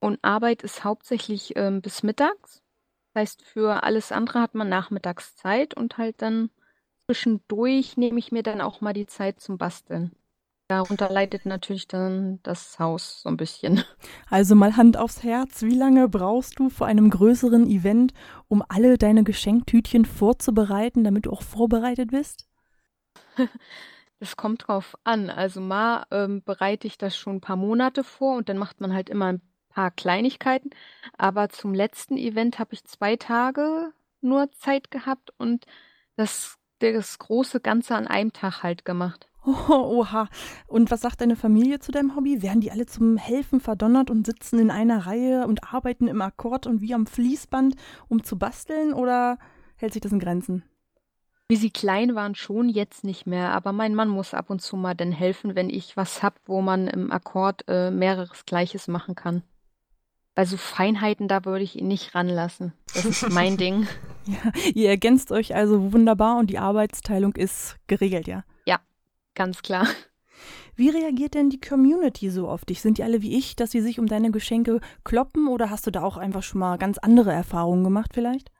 Und 0.00 0.18
Arbeit 0.22 0.62
ist 0.62 0.82
hauptsächlich 0.82 1.54
ähm, 1.56 1.80
bis 1.80 2.02
mittags. 2.02 2.62
Das 3.12 3.22
heißt, 3.22 3.42
für 3.42 3.82
alles 3.82 4.12
andere 4.12 4.40
hat 4.40 4.54
man 4.54 4.68
nachmittags 4.68 5.36
Zeit 5.36 5.74
und 5.74 5.98
halt 5.98 6.22
dann 6.22 6.50
zwischendurch 7.06 7.96
nehme 7.96 8.18
ich 8.18 8.32
mir 8.32 8.42
dann 8.42 8.60
auch 8.60 8.80
mal 8.80 8.92
die 8.92 9.06
Zeit 9.06 9.40
zum 9.40 9.58
Basteln. 9.58 10.12
Darunter 10.68 11.10
leidet 11.10 11.46
natürlich 11.46 11.88
dann 11.88 12.38
das 12.44 12.78
Haus 12.78 13.22
so 13.22 13.28
ein 13.28 13.36
bisschen. 13.36 13.82
Also 14.28 14.54
mal 14.54 14.76
Hand 14.76 14.96
aufs 14.96 15.24
Herz, 15.24 15.62
wie 15.62 15.74
lange 15.74 16.08
brauchst 16.08 16.60
du 16.60 16.70
vor 16.70 16.86
einem 16.86 17.10
größeren 17.10 17.68
Event, 17.68 18.14
um 18.46 18.62
alle 18.68 18.96
deine 18.96 19.24
Geschenktütchen 19.24 20.04
vorzubereiten, 20.04 21.02
damit 21.02 21.26
du 21.26 21.32
auch 21.32 21.42
vorbereitet 21.42 22.12
bist? 22.12 22.46
Es 24.20 24.36
kommt 24.36 24.68
drauf 24.68 24.96
an. 25.02 25.30
Also 25.30 25.60
mal 25.60 26.06
ähm, 26.10 26.42
bereite 26.44 26.86
ich 26.86 26.98
das 26.98 27.16
schon 27.16 27.36
ein 27.36 27.40
paar 27.40 27.56
Monate 27.56 28.04
vor 28.04 28.36
und 28.36 28.48
dann 28.48 28.58
macht 28.58 28.80
man 28.80 28.92
halt 28.92 29.08
immer 29.08 29.32
ein 29.32 29.40
paar 29.70 29.90
Kleinigkeiten. 29.90 30.70
Aber 31.16 31.48
zum 31.48 31.72
letzten 31.74 32.18
Event 32.18 32.58
habe 32.58 32.74
ich 32.74 32.84
zwei 32.84 33.16
Tage 33.16 33.92
nur 34.20 34.52
Zeit 34.52 34.90
gehabt 34.90 35.32
und 35.38 35.64
das, 36.16 36.58
das 36.80 37.18
große 37.18 37.60
Ganze 37.60 37.96
an 37.96 38.06
einem 38.06 38.34
Tag 38.34 38.62
halt 38.62 38.84
gemacht. 38.84 39.26
Oh, 39.46 39.52
oha. 40.02 40.28
Und 40.66 40.90
was 40.90 41.00
sagt 41.00 41.22
deine 41.22 41.36
Familie 41.36 41.78
zu 41.78 41.90
deinem 41.90 42.14
Hobby? 42.14 42.42
Werden 42.42 42.60
die 42.60 42.70
alle 42.70 42.84
zum 42.84 43.16
Helfen 43.16 43.60
verdonnert 43.60 44.10
und 44.10 44.26
sitzen 44.26 44.58
in 44.58 44.70
einer 44.70 45.06
Reihe 45.06 45.46
und 45.46 45.72
arbeiten 45.72 46.08
im 46.08 46.20
Akkord 46.20 46.66
und 46.66 46.82
wie 46.82 46.92
am 46.92 47.06
Fließband, 47.06 47.74
um 48.08 48.22
zu 48.22 48.38
basteln? 48.38 48.92
Oder 48.92 49.38
hält 49.76 49.94
sich 49.94 50.02
das 50.02 50.12
in 50.12 50.18
Grenzen? 50.18 50.62
Wie 51.50 51.56
sie 51.56 51.70
klein 51.72 52.14
waren, 52.14 52.36
schon 52.36 52.68
jetzt 52.68 53.02
nicht 53.02 53.26
mehr, 53.26 53.50
aber 53.50 53.72
mein 53.72 53.92
Mann 53.92 54.08
muss 54.08 54.34
ab 54.34 54.50
und 54.50 54.62
zu 54.62 54.76
mal 54.76 54.94
dann 54.94 55.10
helfen, 55.10 55.56
wenn 55.56 55.68
ich 55.68 55.96
was 55.96 56.22
hab, 56.22 56.36
wo 56.44 56.60
man 56.60 56.86
im 56.86 57.10
Akkord 57.10 57.64
äh, 57.66 57.90
mehreres 57.90 58.46
Gleiches 58.46 58.86
machen 58.86 59.16
kann. 59.16 59.42
Also 60.36 60.56
Feinheiten, 60.56 61.26
da 61.26 61.44
würde 61.44 61.64
ich 61.64 61.76
ihn 61.76 61.88
nicht 61.88 62.14
ranlassen. 62.14 62.72
Das 62.94 63.04
ist 63.04 63.28
mein 63.30 63.56
Ding. 63.58 63.88
Ja, 64.26 64.52
ihr 64.74 64.90
ergänzt 64.90 65.32
euch 65.32 65.56
also 65.56 65.92
wunderbar 65.92 66.38
und 66.38 66.50
die 66.50 66.58
Arbeitsteilung 66.60 67.34
ist 67.34 67.78
geregelt, 67.88 68.28
ja? 68.28 68.44
Ja, 68.64 68.78
ganz 69.34 69.60
klar. 69.62 69.88
Wie 70.76 70.90
reagiert 70.90 71.34
denn 71.34 71.50
die 71.50 71.60
Community 71.60 72.30
so 72.30 72.48
auf 72.48 72.64
dich? 72.64 72.80
Sind 72.80 72.98
die 72.98 73.02
alle 73.02 73.22
wie 73.22 73.36
ich, 73.36 73.56
dass 73.56 73.72
sie 73.72 73.80
sich 73.80 73.98
um 73.98 74.06
deine 74.06 74.30
Geschenke 74.30 74.78
kloppen 75.02 75.48
oder 75.48 75.68
hast 75.68 75.84
du 75.84 75.90
da 75.90 76.04
auch 76.04 76.16
einfach 76.16 76.44
schon 76.44 76.60
mal 76.60 76.78
ganz 76.78 76.98
andere 76.98 77.32
Erfahrungen 77.32 77.82
gemacht 77.82 78.12
vielleicht? 78.14 78.52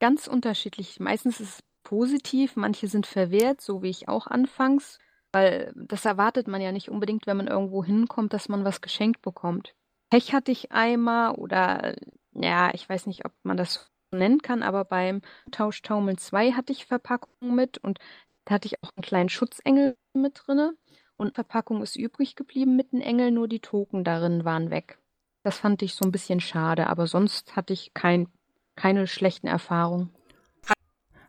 Ganz 0.00 0.26
unterschiedlich. 0.26 0.98
Meistens 0.98 1.40
ist 1.40 1.60
es 1.60 1.67
positiv, 1.88 2.54
manche 2.56 2.86
sind 2.86 3.06
verwehrt, 3.06 3.62
so 3.62 3.82
wie 3.82 3.88
ich 3.88 4.08
auch 4.08 4.26
anfangs, 4.26 4.98
weil 5.32 5.72
das 5.74 6.04
erwartet 6.04 6.46
man 6.46 6.60
ja 6.60 6.70
nicht 6.70 6.90
unbedingt, 6.90 7.26
wenn 7.26 7.38
man 7.38 7.48
irgendwo 7.48 7.82
hinkommt, 7.82 8.34
dass 8.34 8.50
man 8.50 8.62
was 8.62 8.82
geschenkt 8.82 9.22
bekommt. 9.22 9.74
Pech 10.10 10.34
hatte 10.34 10.52
ich 10.52 10.70
einmal 10.70 11.34
oder 11.36 11.96
ja, 12.32 12.74
ich 12.74 12.86
weiß 12.86 13.06
nicht, 13.06 13.24
ob 13.24 13.32
man 13.42 13.56
das 13.56 13.90
nennen 14.10 14.42
kann, 14.42 14.62
aber 14.62 14.84
beim 14.84 15.22
Tauschtaumeln 15.50 16.18
2 16.18 16.52
hatte 16.52 16.72
ich 16.72 16.84
Verpackung 16.84 17.54
mit 17.54 17.78
und 17.78 17.98
da 18.44 18.56
hatte 18.56 18.66
ich 18.66 18.82
auch 18.82 18.90
einen 18.94 19.02
kleinen 19.02 19.30
Schutzengel 19.30 19.96
mit 20.12 20.42
drinne 20.44 20.74
und 21.16 21.36
Verpackung 21.36 21.82
ist 21.82 21.96
übrig 21.96 22.36
geblieben 22.36 22.76
mit 22.76 22.92
einem 22.92 23.00
Engel, 23.00 23.30
nur 23.30 23.48
die 23.48 23.60
Token 23.60 24.04
darin 24.04 24.44
waren 24.44 24.68
weg. 24.68 24.98
Das 25.42 25.56
fand 25.56 25.80
ich 25.80 25.94
so 25.94 26.04
ein 26.04 26.12
bisschen 26.12 26.40
schade, 26.40 26.86
aber 26.88 27.06
sonst 27.06 27.56
hatte 27.56 27.72
ich 27.72 27.94
kein, 27.94 28.28
keine 28.76 29.06
schlechten 29.06 29.46
Erfahrungen. 29.46 30.14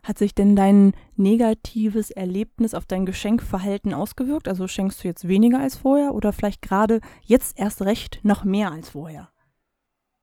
Hat 0.02 0.18
sich 0.18 0.34
denn 0.34 0.56
dein 0.56 0.94
negatives 1.16 2.10
Erlebnis 2.10 2.74
auf 2.74 2.86
dein 2.86 3.06
Geschenkverhalten 3.06 3.92
ausgewirkt? 3.92 4.48
Also 4.48 4.66
schenkst 4.66 5.04
du 5.04 5.08
jetzt 5.08 5.28
weniger 5.28 5.58
als 5.60 5.76
vorher 5.76 6.14
oder 6.14 6.32
vielleicht 6.32 6.62
gerade 6.62 7.00
jetzt 7.24 7.58
erst 7.58 7.82
recht 7.82 8.20
noch 8.22 8.44
mehr 8.44 8.72
als 8.72 8.90
vorher? 8.90 9.30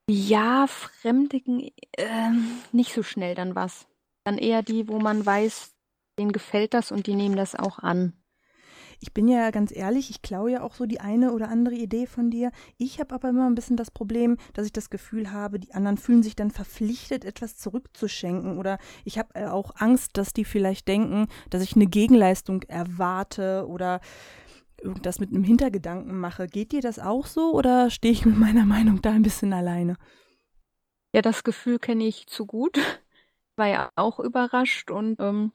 Ja, 0.09 0.67
Fremdigen 0.67 1.69
äh, 1.97 2.31
nicht 2.71 2.93
so 2.93 3.03
schnell 3.03 3.35
dann 3.35 3.55
was. 3.55 3.87
Dann 4.23 4.37
eher 4.37 4.63
die, 4.63 4.87
wo 4.87 4.99
man 4.99 5.25
weiß, 5.25 5.73
denen 6.17 6.31
gefällt 6.31 6.73
das 6.73 6.91
und 6.91 7.07
die 7.07 7.15
nehmen 7.15 7.35
das 7.35 7.55
auch 7.55 7.79
an. 7.79 8.13
Ich 8.99 9.13
bin 9.13 9.27
ja 9.27 9.51
ganz 9.51 9.75
ehrlich, 9.75 10.09
ich 10.09 10.21
klaue 10.21 10.51
ja 10.51 10.63
auch 10.63 10.73
so 10.73 10.85
die 10.85 10.99
eine 10.99 11.31
oder 11.33 11.49
andere 11.49 11.75
Idee 11.75 12.07
von 12.07 12.31
dir. 12.31 12.51
Ich 12.77 12.99
habe 12.99 13.13
aber 13.13 13.29
immer 13.29 13.45
ein 13.47 13.55
bisschen 13.55 13.77
das 13.77 13.91
Problem, 13.91 14.37
dass 14.53 14.65
ich 14.65 14.73
das 14.73 14.89
Gefühl 14.89 15.31
habe, 15.31 15.59
die 15.59 15.73
anderen 15.73 15.97
fühlen 15.97 16.23
sich 16.23 16.35
dann 16.35 16.49
verpflichtet, 16.49 17.23
etwas 17.23 17.57
zurückzuschenken. 17.57 18.57
Oder 18.57 18.79
ich 19.05 19.19
habe 19.19 19.35
äh, 19.35 19.45
auch 19.45 19.75
Angst, 19.75 20.17
dass 20.17 20.33
die 20.33 20.45
vielleicht 20.45 20.87
denken, 20.87 21.27
dass 21.49 21.61
ich 21.61 21.75
eine 21.75 21.87
Gegenleistung 21.87 22.63
erwarte 22.63 23.67
oder 23.67 24.01
irgendwas 24.81 25.19
mit 25.19 25.29
einem 25.29 25.43
Hintergedanken 25.43 26.19
mache. 26.19 26.47
Geht 26.47 26.71
dir 26.71 26.81
das 26.81 26.99
auch 26.99 27.25
so 27.25 27.53
oder 27.53 27.89
stehe 27.89 28.11
ich 28.11 28.25
mit 28.25 28.37
meiner 28.37 28.65
Meinung 28.65 29.01
da 29.01 29.11
ein 29.11 29.23
bisschen 29.23 29.53
alleine? 29.53 29.97
Ja, 31.13 31.21
das 31.21 31.43
Gefühl 31.43 31.79
kenne 31.79 32.05
ich 32.05 32.27
zu 32.27 32.45
gut. 32.45 32.77
War 33.55 33.67
ja 33.67 33.91
auch 33.95 34.19
überrascht 34.19 34.91
und 34.91 35.19
ähm, 35.19 35.51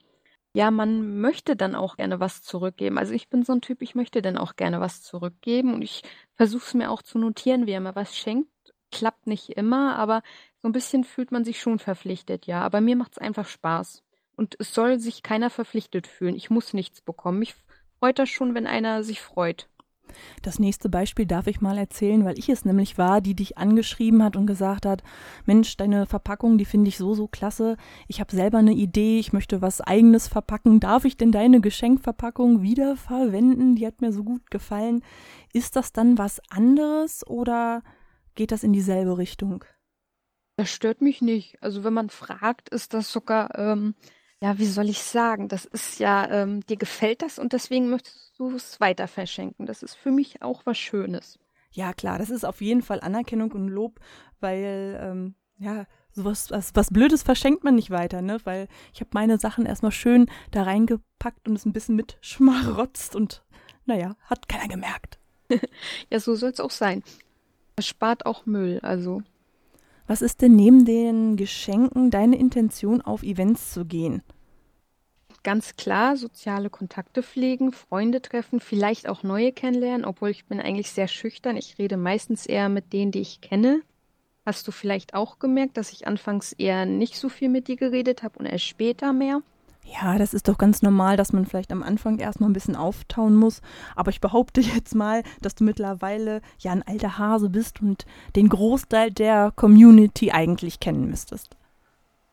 ja, 0.55 0.71
man 0.71 1.21
möchte 1.21 1.57
dann 1.57 1.75
auch 1.75 1.97
gerne 1.97 2.21
was 2.21 2.43
zurückgeben. 2.43 2.99
Also 2.99 3.15
ich 3.15 3.29
bin 3.29 3.43
so 3.43 3.53
ein 3.55 3.63
Typ, 3.63 3.81
ich 3.81 3.95
möchte 3.95 4.21
dann 4.21 4.37
auch 4.37 4.57
gerne 4.57 4.81
was 4.81 5.03
zurückgeben 5.03 5.73
und 5.75 5.83
ich 5.83 6.03
versuche 6.35 6.65
es 6.65 6.75
mir 6.75 6.91
auch 6.91 7.03
zu 7.03 7.19
notieren, 7.19 7.67
wer 7.67 7.81
mir 7.81 7.95
was 7.95 8.17
schenkt. 8.17 8.51
Klappt 8.91 9.27
nicht 9.27 9.51
immer, 9.51 9.97
aber 9.97 10.23
so 10.59 10.69
ein 10.69 10.73
bisschen 10.73 11.05
fühlt 11.05 11.33
man 11.33 11.45
sich 11.45 11.61
schon 11.61 11.79
verpflichtet, 11.79 12.47
ja. 12.47 12.61
Aber 12.61 12.83
mir 12.83 12.97
macht 12.97 13.13
es 13.13 13.19
einfach 13.19 13.49
Spaß. 13.49 14.03
Und 14.37 14.57
es 14.59 14.75
soll 14.75 14.99
sich 14.99 15.23
keiner 15.23 15.49
verpflichtet 15.49 16.07
fühlen. 16.07 16.37
Ich 16.37 16.51
muss 16.51 16.75
nichts 16.75 17.01
bekommen. 17.01 17.39
Mich 17.39 17.55
freut 17.99 18.19
das 18.19 18.29
schon, 18.29 18.55
wenn 18.55 18.67
einer 18.67 19.03
sich 19.05 19.23
freut. 19.23 19.69
Das 20.43 20.59
nächste 20.59 20.89
Beispiel 20.89 21.27
darf 21.27 21.47
ich 21.47 21.61
mal 21.61 21.79
erzählen, 21.79 22.25
weil 22.25 22.39
ich 22.39 22.49
es 22.49 22.65
nämlich 22.65 22.99
war, 22.99 23.21
die 23.21 23.35
dich 23.35 23.59
angeschrieben 23.59 24.23
hat 24.23 24.37
und 24.37 24.47
gesagt 24.47 24.87
hat, 24.87 25.03
Mensch, 25.47 25.77
deine 25.77 26.07
Verpackung, 26.07 26.59
die 26.59 26.65
finde 26.65 26.89
ich 26.89 26.99
so, 26.99 27.15
so 27.15 27.29
klasse. 27.29 27.77
Ich 28.09 28.21
habe 28.21 28.35
selber 28.35 28.59
eine 28.59 28.73
Idee, 28.73 29.19
ich 29.19 29.33
möchte 29.33 29.63
was 29.63 29.81
eigenes 29.81 30.29
verpacken. 30.29 30.81
Darf 30.81 31.05
ich 31.05 31.17
denn 31.17 31.33
deine 31.33 31.61
Geschenkverpackung 31.61 32.63
wieder 32.63 32.97
verwenden? 32.97 33.77
Die 33.77 33.87
hat 33.87 34.01
mir 34.01 34.13
so 34.13 34.25
gut 34.25 34.51
gefallen. 34.51 35.03
Ist 35.53 35.77
das 35.77 35.93
dann 35.93 36.19
was 36.19 36.41
anderes 36.51 37.27
oder 37.27 37.83
geht 38.35 38.53
das 38.53 38.65
in 38.65 38.73
dieselbe 38.73 39.19
Richtung? 39.19 39.65
Das 40.57 40.71
stört 40.71 41.01
mich 41.01 41.23
nicht. 41.23 41.63
Also 41.63 41.85
wenn 41.85 41.95
man 41.95 42.11
fragt, 42.11 42.69
ist 42.69 42.95
das 42.95 43.11
sogar 43.11 43.59
ähm, 43.59 43.95
ja, 44.43 44.59
wie 44.59 44.67
soll 44.67 44.89
ich 44.89 45.01
sagen? 45.01 45.47
Das 45.47 45.65
ist 45.67 46.01
ja, 46.01 46.29
ähm, 46.29 46.67
dir 46.67 46.77
gefällt 46.77 47.23
das 47.23 47.39
und 47.39 47.53
deswegen 47.53 47.89
möchtest 47.89 48.33
du 48.39 48.51
es 48.57 48.81
weiter 48.81 49.07
verschenken. 49.07 49.67
Das 49.67 49.85
ist 49.85 49.95
für 49.95 50.11
mich 50.11 50.43
auch 50.43 50.63
was 50.67 50.79
Schönes. 50.79 51.39
Ja, 51.71 51.93
klar, 51.93 52.19
das 52.19 52.29
ist 52.29 52.45
auf 52.45 52.61
jeden 52.61 52.83
Fall 52.83 53.01
Anerkennung 53.01 53.53
und 53.53 53.69
Lob, 53.69 54.01
weil, 54.41 54.99
ähm, 55.01 55.35
ja, 55.59 55.87
sowas, 56.11 56.51
was, 56.51 56.75
was 56.75 56.91
Blödes 56.91 57.23
verschenkt 57.23 57.63
man 57.63 57.77
nicht 57.77 57.91
weiter, 57.91 58.21
ne? 58.21 58.39
Weil 58.43 58.67
ich 58.93 59.01
habe 59.01 59.11
meine 59.15 59.39
Sachen 59.39 59.65
erstmal 59.65 59.93
schön 59.93 60.27
da 60.51 60.65
reingepackt 60.65 61.47
und 61.49 61.55
es 61.55 61.65
ein 61.65 61.73
bisschen 61.73 61.95
mitschmarotzt 61.95 63.15
und 63.15 63.45
naja, 63.85 64.17
hat 64.25 64.49
keiner 64.49 64.67
gemerkt. 64.67 65.21
ja, 66.11 66.19
so 66.19 66.35
soll 66.35 66.51
es 66.51 66.59
auch 66.59 66.73
sein. 66.73 67.05
Es 67.77 67.87
spart 67.87 68.27
auch 68.27 68.45
Müll, 68.45 68.81
also. 68.83 69.23
Was 70.07 70.23
ist 70.23 70.43
denn 70.43 70.57
neben 70.57 70.85
den 70.85 71.37
Geschenken 71.37 72.11
deine 72.11 72.37
Intention, 72.37 73.01
auf 73.01 73.23
Events 73.23 73.73
zu 73.73 73.85
gehen? 73.85 74.23
Ganz 75.45 75.75
klar, 75.77 76.17
soziale 76.17 76.71
Kontakte 76.71 77.23
pflegen, 77.23 77.73
Freunde 77.73 78.23
treffen, 78.23 78.61
vielleicht 78.61 79.09
auch 79.09 79.25
neue 79.25 79.53
kennenlernen, 79.53 80.05
obwohl 80.05 80.31
ich 80.31 80.45
bin 80.47 80.61
eigentlich 80.61 80.93
sehr 80.93 81.09
schüchtern. 81.09 81.57
Ich 81.57 81.79
rede 81.79 81.97
meistens 81.97 82.47
eher 82.47 82.69
mit 82.69 82.93
denen, 82.93 83.11
die 83.11 83.21
ich 83.21 83.41
kenne. 83.41 83.83
Hast 84.47 84.67
du 84.69 84.73
vielleicht 84.73 85.15
auch 85.15 85.39
gemerkt, 85.39 85.77
dass 85.77 85.93
ich 85.93 86.07
anfangs 86.07 86.53
eher 86.53 86.87
nicht 86.87 87.17
so 87.17 87.29
viel 87.29 87.49
mit 87.49 87.69
dir 87.69 87.77
geredet 87.77 88.23
habe 88.23 88.39
und 88.39 88.47
erst 88.47 88.67
später 88.67 89.13
mehr? 89.13 89.43
Ja, 89.85 90.17
das 90.17 90.33
ist 90.33 90.49
doch 90.49 90.59
ganz 90.59 90.83
normal, 90.83 91.17
dass 91.17 91.33
man 91.33 91.45
vielleicht 91.45 91.73
am 91.73 91.83
Anfang 91.83 92.19
erstmal 92.19 92.49
ein 92.49 92.55
bisschen 92.55 92.77
auftauen 92.77 93.37
muss. 93.37 93.61
Aber 93.97 94.11
ich 94.11 94.21
behaupte 94.21 94.61
jetzt 94.75 94.95
mal, 94.95 95.23
dass 95.41 95.55
du 95.55 95.65
mittlerweile 95.65 96.41
ja 96.59 96.73
ein 96.73 96.83
alter 96.83 97.19
Hase 97.19 97.51
bist 97.51 97.81
und 97.83 98.07
den 98.37 98.49
Großteil 98.49 99.11
der 99.11 99.53
Community 99.55 100.31
eigentlich 100.31 100.81
kennen 100.81 101.09
müsstest. 101.09 101.57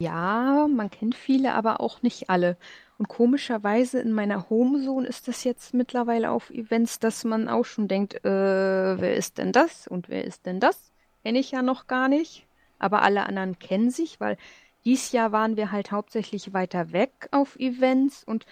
Ja, 0.01 0.67
man 0.73 0.89
kennt 0.89 1.15
viele, 1.15 1.53
aber 1.53 1.81
auch 1.81 2.01
nicht 2.01 2.29
alle. 2.29 2.55
Und 2.97 3.09
komischerweise 3.09 3.99
in 3.99 4.11
meiner 4.13 4.49
Homezone 4.49 5.07
ist 5.07 5.27
das 5.27 5.43
jetzt 5.43 5.73
mittlerweile 5.73 6.31
auf 6.31 6.49
Events, 6.51 6.99
dass 6.99 7.23
man 7.23 7.49
auch 7.49 7.65
schon 7.65 7.87
denkt, 7.87 8.23
äh, 8.23 9.01
wer 9.01 9.15
ist 9.15 9.37
denn 9.37 9.51
das 9.51 9.87
und 9.87 10.09
wer 10.09 10.23
ist 10.23 10.45
denn 10.45 10.59
das? 10.59 10.91
Kenne 11.23 11.39
ich 11.39 11.51
ja 11.51 11.61
noch 11.61 11.87
gar 11.87 12.07
nicht. 12.07 12.45
Aber 12.77 13.01
alle 13.01 13.25
anderen 13.25 13.59
kennen 13.59 13.89
sich, 13.89 14.19
weil 14.21 14.37
dies 14.85 15.11
Jahr 15.11 15.31
waren 15.31 15.57
wir 15.57 15.71
halt 15.71 15.91
hauptsächlich 15.91 16.53
weiter 16.53 16.91
weg 16.91 17.27
auf 17.31 17.59
Events 17.59 18.23
und 18.23 18.45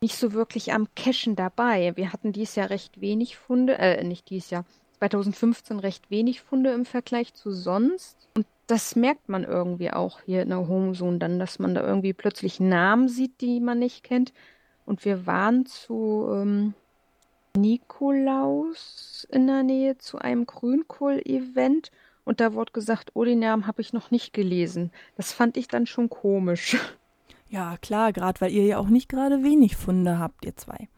nicht 0.00 0.16
so 0.16 0.32
wirklich 0.32 0.72
am 0.72 0.88
Cashen 0.96 1.36
dabei. 1.36 1.92
Wir 1.96 2.12
hatten 2.12 2.32
dies 2.32 2.54
Jahr 2.54 2.70
recht 2.70 3.00
wenig 3.00 3.36
Funde, 3.36 3.78
äh, 3.78 4.02
nicht 4.02 4.30
dies 4.30 4.50
Jahr, 4.50 4.64
2015 4.98 5.78
recht 5.78 6.10
wenig 6.10 6.40
Funde 6.40 6.72
im 6.72 6.84
Vergleich 6.84 7.34
zu 7.34 7.52
sonst. 7.52 8.16
Und 8.34 8.46
das 8.66 8.96
merkt 8.96 9.28
man 9.28 9.44
irgendwie 9.44 9.90
auch 9.92 10.20
hier 10.20 10.42
in 10.42 10.50
der 10.50 10.68
Homezone 10.68 11.18
dann, 11.18 11.38
dass 11.38 11.58
man 11.58 11.74
da 11.74 11.82
irgendwie 11.82 12.12
plötzlich 12.12 12.60
Namen 12.60 13.08
sieht, 13.08 13.40
die 13.40 13.60
man 13.60 13.78
nicht 13.78 14.04
kennt. 14.04 14.32
Und 14.86 15.04
wir 15.04 15.26
waren 15.26 15.66
zu 15.66 16.28
ähm, 16.32 16.74
Nikolaus 17.56 19.26
in 19.30 19.46
der 19.46 19.62
Nähe 19.62 19.98
zu 19.98 20.18
einem 20.18 20.46
Grünkohl-Event 20.46 21.90
und 22.24 22.40
da 22.40 22.54
wurde 22.54 22.72
gesagt, 22.72 23.10
oh, 23.14 23.24
den 23.24 23.40
Namen 23.40 23.66
habe 23.66 23.80
ich 23.80 23.92
noch 23.92 24.10
nicht 24.10 24.32
gelesen. 24.32 24.90
Das 25.16 25.32
fand 25.32 25.56
ich 25.56 25.68
dann 25.68 25.86
schon 25.86 26.08
komisch. 26.08 26.76
Ja, 27.52 27.76
klar, 27.78 28.12
gerade 28.12 28.40
weil 28.40 28.52
ihr 28.52 28.64
ja 28.64 28.78
auch 28.78 28.86
nicht 28.86 29.08
gerade 29.08 29.42
wenig 29.42 29.74
Funde 29.74 30.20
habt, 30.20 30.44
ihr 30.44 30.54
zwei. 30.54 30.88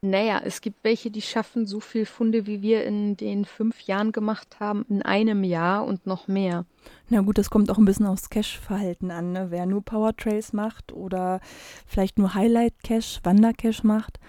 Naja, 0.00 0.40
es 0.44 0.60
gibt 0.60 0.84
welche, 0.84 1.10
die 1.10 1.22
schaffen 1.22 1.66
so 1.66 1.80
viel 1.80 2.06
Funde, 2.06 2.46
wie 2.46 2.62
wir 2.62 2.84
in 2.84 3.16
den 3.16 3.44
fünf 3.44 3.80
Jahren 3.80 4.12
gemacht 4.12 4.60
haben, 4.60 4.84
in 4.88 5.02
einem 5.02 5.42
Jahr 5.42 5.84
und 5.84 6.06
noch 6.06 6.28
mehr. 6.28 6.66
Na 7.08 7.20
gut, 7.20 7.36
das 7.36 7.50
kommt 7.50 7.68
auch 7.68 7.78
ein 7.78 7.84
bisschen 7.84 8.06
aufs 8.06 8.30
Cache-Verhalten 8.30 9.10
an. 9.10 9.32
Ne? 9.32 9.46
Wer 9.50 9.66
nur 9.66 9.84
Power 9.84 10.16
Trails 10.16 10.52
macht 10.52 10.92
oder 10.92 11.40
vielleicht 11.86 12.16
nur 12.16 12.34
Highlight 12.34 12.74
Cache, 12.84 13.18
Wandercache 13.24 13.84
macht, 13.84 14.20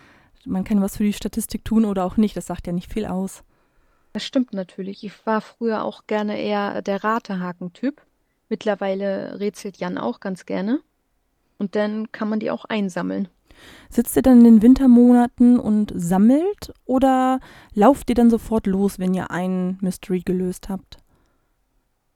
man 0.45 0.63
kann 0.63 0.81
was 0.81 0.97
für 0.97 1.03
die 1.03 1.13
Statistik 1.13 1.65
tun 1.65 1.85
oder 1.85 2.05
auch 2.05 2.17
nicht. 2.17 2.35
Das 2.37 2.47
sagt 2.47 2.67
ja 2.67 2.73
nicht 2.73 2.91
viel 2.91 3.05
aus. 3.05 3.43
Das 4.13 4.23
stimmt 4.23 4.53
natürlich. 4.53 5.03
Ich 5.03 5.25
war 5.25 5.41
früher 5.41 5.83
auch 5.83 6.05
gerne 6.05 6.39
eher 6.39 6.81
der 6.81 7.03
Ratehaken-Typ. 7.03 8.01
Mittlerweile 8.47 9.39
rätselt 9.39 9.77
Jan 9.77 9.97
auch 9.97 10.19
ganz 10.19 10.45
gerne. 10.45 10.79
Und 11.57 11.75
dann 11.75 12.11
kann 12.11 12.29
man 12.29 12.39
die 12.39 12.51
auch 12.51 12.65
einsammeln. 12.65 13.27
Sitzt 13.89 14.15
ihr 14.15 14.21
dann 14.21 14.39
in 14.39 14.43
den 14.43 14.61
Wintermonaten 14.61 15.59
und 15.59 15.91
sammelt 15.95 16.73
oder 16.85 17.39
lauft 17.73 18.09
ihr 18.09 18.15
dann 18.15 18.29
sofort 18.29 18.67
los, 18.67 18.99
wenn 18.99 19.13
ihr 19.13 19.31
einen 19.31 19.77
Mystery 19.81 20.21
gelöst 20.21 20.69
habt? 20.69 20.97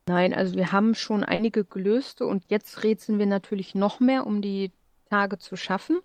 Nein, 0.08 0.34
also 0.34 0.56
wir 0.56 0.72
haben 0.72 0.96
schon 0.96 1.24
einige 1.24 1.66
gelöste 1.66 2.26
und 2.26 2.46
jetzt 2.48 2.84
rätseln 2.84 3.20
wir 3.20 3.26
natürlich 3.26 3.76
noch 3.76 4.00
mehr, 4.00 4.26
um 4.26 4.42
die 4.42 4.72
Tage 5.10 5.38
zu 5.38 5.56
schaffen. 5.56 6.00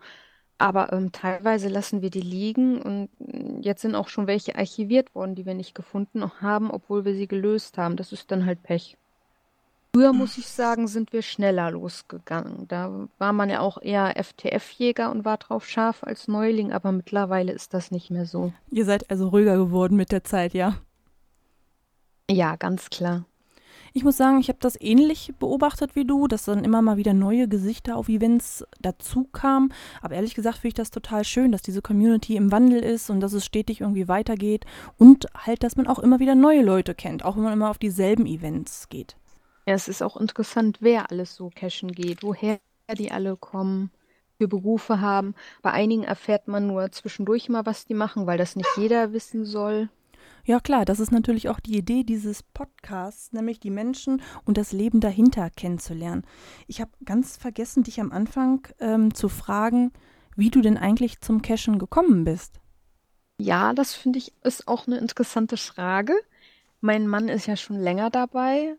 Aber 0.62 0.92
ähm, 0.92 1.10
teilweise 1.10 1.68
lassen 1.68 2.02
wir 2.02 2.10
die 2.10 2.20
liegen 2.20 2.80
und 2.80 3.08
mm, 3.18 3.62
jetzt 3.62 3.82
sind 3.82 3.96
auch 3.96 4.06
schon 4.06 4.28
welche 4.28 4.54
archiviert 4.54 5.12
worden, 5.12 5.34
die 5.34 5.44
wir 5.44 5.54
nicht 5.54 5.74
gefunden 5.74 6.22
haben, 6.40 6.70
obwohl 6.70 7.04
wir 7.04 7.14
sie 7.16 7.26
gelöst 7.26 7.78
haben. 7.78 7.96
Das 7.96 8.12
ist 8.12 8.30
dann 8.30 8.46
halt 8.46 8.62
Pech. 8.62 8.96
Früher 9.92 10.12
muss 10.12 10.38
ich 10.38 10.46
sagen, 10.46 10.86
sind 10.86 11.12
wir 11.12 11.22
schneller 11.22 11.72
losgegangen. 11.72 12.68
Da 12.68 13.08
war 13.18 13.32
man 13.32 13.50
ja 13.50 13.58
auch 13.58 13.82
eher 13.82 14.14
FTF-Jäger 14.16 15.10
und 15.10 15.24
war 15.24 15.36
drauf 15.36 15.68
scharf 15.68 16.04
als 16.04 16.28
Neuling, 16.28 16.72
aber 16.72 16.92
mittlerweile 16.92 17.50
ist 17.50 17.74
das 17.74 17.90
nicht 17.90 18.12
mehr 18.12 18.24
so. 18.24 18.52
Ihr 18.70 18.84
seid 18.84 19.10
also 19.10 19.30
ruhiger 19.30 19.56
geworden 19.56 19.96
mit 19.96 20.12
der 20.12 20.22
Zeit, 20.22 20.54
ja? 20.54 20.76
Ja, 22.30 22.54
ganz 22.54 22.88
klar. 22.88 23.24
Ich 23.94 24.04
muss 24.04 24.16
sagen, 24.16 24.40
ich 24.40 24.48
habe 24.48 24.58
das 24.60 24.80
ähnlich 24.80 25.34
beobachtet 25.38 25.94
wie 25.94 26.06
du, 26.06 26.26
dass 26.26 26.46
dann 26.46 26.64
immer 26.64 26.80
mal 26.80 26.96
wieder 26.96 27.12
neue 27.12 27.46
Gesichter 27.46 27.96
auf 27.96 28.08
Events 28.08 28.64
dazu 28.80 29.24
kamen. 29.24 29.72
Aber 30.00 30.14
ehrlich 30.14 30.34
gesagt 30.34 30.58
finde 30.58 30.68
ich 30.68 30.74
das 30.74 30.90
total 30.90 31.24
schön, 31.24 31.52
dass 31.52 31.60
diese 31.60 31.82
Community 31.82 32.36
im 32.36 32.50
Wandel 32.50 32.82
ist 32.82 33.10
und 33.10 33.20
dass 33.20 33.34
es 33.34 33.44
stetig 33.44 33.82
irgendwie 33.82 34.08
weitergeht 34.08 34.64
und 34.96 35.26
halt, 35.34 35.62
dass 35.62 35.76
man 35.76 35.86
auch 35.86 35.98
immer 35.98 36.20
wieder 36.20 36.34
neue 36.34 36.62
Leute 36.62 36.94
kennt, 36.94 37.22
auch 37.22 37.36
wenn 37.36 37.42
man 37.42 37.52
immer 37.52 37.68
auf 37.70 37.78
dieselben 37.78 38.24
Events 38.24 38.88
geht. 38.88 39.16
Ja, 39.66 39.74
es 39.74 39.88
ist 39.88 40.02
auch 40.02 40.16
interessant, 40.16 40.78
wer 40.80 41.10
alles 41.10 41.36
so 41.36 41.50
cashen 41.54 41.92
geht, 41.92 42.22
woher 42.22 42.58
die 42.96 43.12
alle 43.12 43.36
kommen, 43.36 43.90
für 44.38 44.48
Berufe 44.48 45.00
haben. 45.00 45.34
Bei 45.60 45.70
einigen 45.70 46.02
erfährt 46.02 46.48
man 46.48 46.66
nur 46.66 46.90
zwischendurch 46.90 47.48
mal, 47.48 47.66
was 47.66 47.84
die 47.84 47.94
machen, 47.94 48.26
weil 48.26 48.38
das 48.38 48.56
nicht 48.56 48.70
jeder 48.76 49.12
wissen 49.12 49.44
soll. 49.44 49.88
Ja 50.44 50.58
klar, 50.58 50.84
das 50.84 50.98
ist 50.98 51.12
natürlich 51.12 51.48
auch 51.48 51.60
die 51.60 51.78
Idee 51.78 52.02
dieses 52.02 52.42
Podcasts, 52.42 53.32
nämlich 53.32 53.60
die 53.60 53.70
Menschen 53.70 54.20
und 54.44 54.58
das 54.58 54.72
Leben 54.72 54.98
dahinter 55.00 55.50
kennenzulernen. 55.50 56.24
Ich 56.66 56.80
habe 56.80 56.90
ganz 57.04 57.36
vergessen, 57.36 57.84
dich 57.84 58.00
am 58.00 58.10
Anfang 58.10 58.66
ähm, 58.80 59.14
zu 59.14 59.28
fragen, 59.28 59.92
wie 60.34 60.50
du 60.50 60.60
denn 60.60 60.76
eigentlich 60.76 61.20
zum 61.20 61.42
Cashen 61.42 61.78
gekommen 61.78 62.24
bist. 62.24 62.58
Ja, 63.38 63.72
das 63.72 63.94
finde 63.94 64.18
ich 64.18 64.32
ist 64.42 64.66
auch 64.66 64.88
eine 64.88 64.98
interessante 64.98 65.56
Frage. 65.56 66.14
Mein 66.80 67.06
Mann 67.06 67.28
ist 67.28 67.46
ja 67.46 67.56
schon 67.56 67.78
länger 67.78 68.10
dabei 68.10 68.74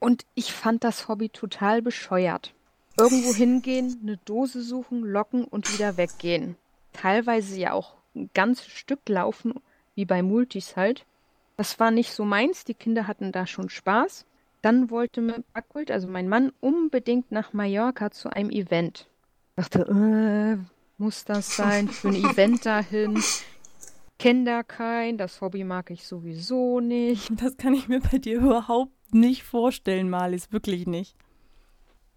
und 0.00 0.26
ich 0.34 0.52
fand 0.52 0.82
das 0.82 1.06
Hobby 1.06 1.28
total 1.28 1.82
bescheuert. 1.82 2.52
Irgendwo 2.98 3.32
hingehen, 3.34 3.96
eine 4.02 4.16
Dose 4.16 4.60
suchen, 4.60 5.02
locken 5.02 5.44
und 5.44 5.72
wieder 5.72 5.96
weggehen. 5.96 6.56
Teilweise 6.92 7.56
ja 7.56 7.72
auch 7.72 7.94
ein 8.16 8.30
ganzes 8.34 8.66
Stück 8.66 9.08
laufen 9.08 9.54
wie 9.96 10.04
bei 10.04 10.22
Multis 10.22 10.76
halt. 10.76 11.04
Das 11.56 11.80
war 11.80 11.90
nicht 11.90 12.12
so 12.12 12.24
meins, 12.24 12.64
die 12.64 12.74
Kinder 12.74 13.08
hatten 13.08 13.32
da 13.32 13.46
schon 13.46 13.68
Spaß. 13.68 14.26
Dann 14.62 14.90
wollte 14.90 15.20
mir 15.20 15.42
Backgold, 15.52 15.90
also 15.90 16.06
mein 16.06 16.28
Mann, 16.28 16.52
unbedingt 16.60 17.32
nach 17.32 17.52
Mallorca 17.52 18.10
zu 18.10 18.30
einem 18.30 18.50
Event. 18.50 19.08
Ich 19.56 19.64
dachte, 19.64 19.80
äh, 19.88 20.58
muss 20.98 21.24
das 21.24 21.56
sein? 21.56 21.88
Für 21.88 22.08
ein 22.08 22.14
Event 22.30 22.66
dahin? 22.66 23.22
Kenn 24.18 24.44
da 24.44 24.62
keinen, 24.62 25.18
das 25.18 25.40
Hobby 25.40 25.64
mag 25.64 25.90
ich 25.90 26.06
sowieso 26.06 26.80
nicht. 26.80 27.30
Das 27.40 27.56
kann 27.56 27.74
ich 27.74 27.88
mir 27.88 28.00
bei 28.00 28.18
dir 28.18 28.38
überhaupt 28.38 28.92
nicht 29.12 29.42
vorstellen, 29.42 30.10
Malis, 30.10 30.52
wirklich 30.52 30.86
nicht. 30.86 31.16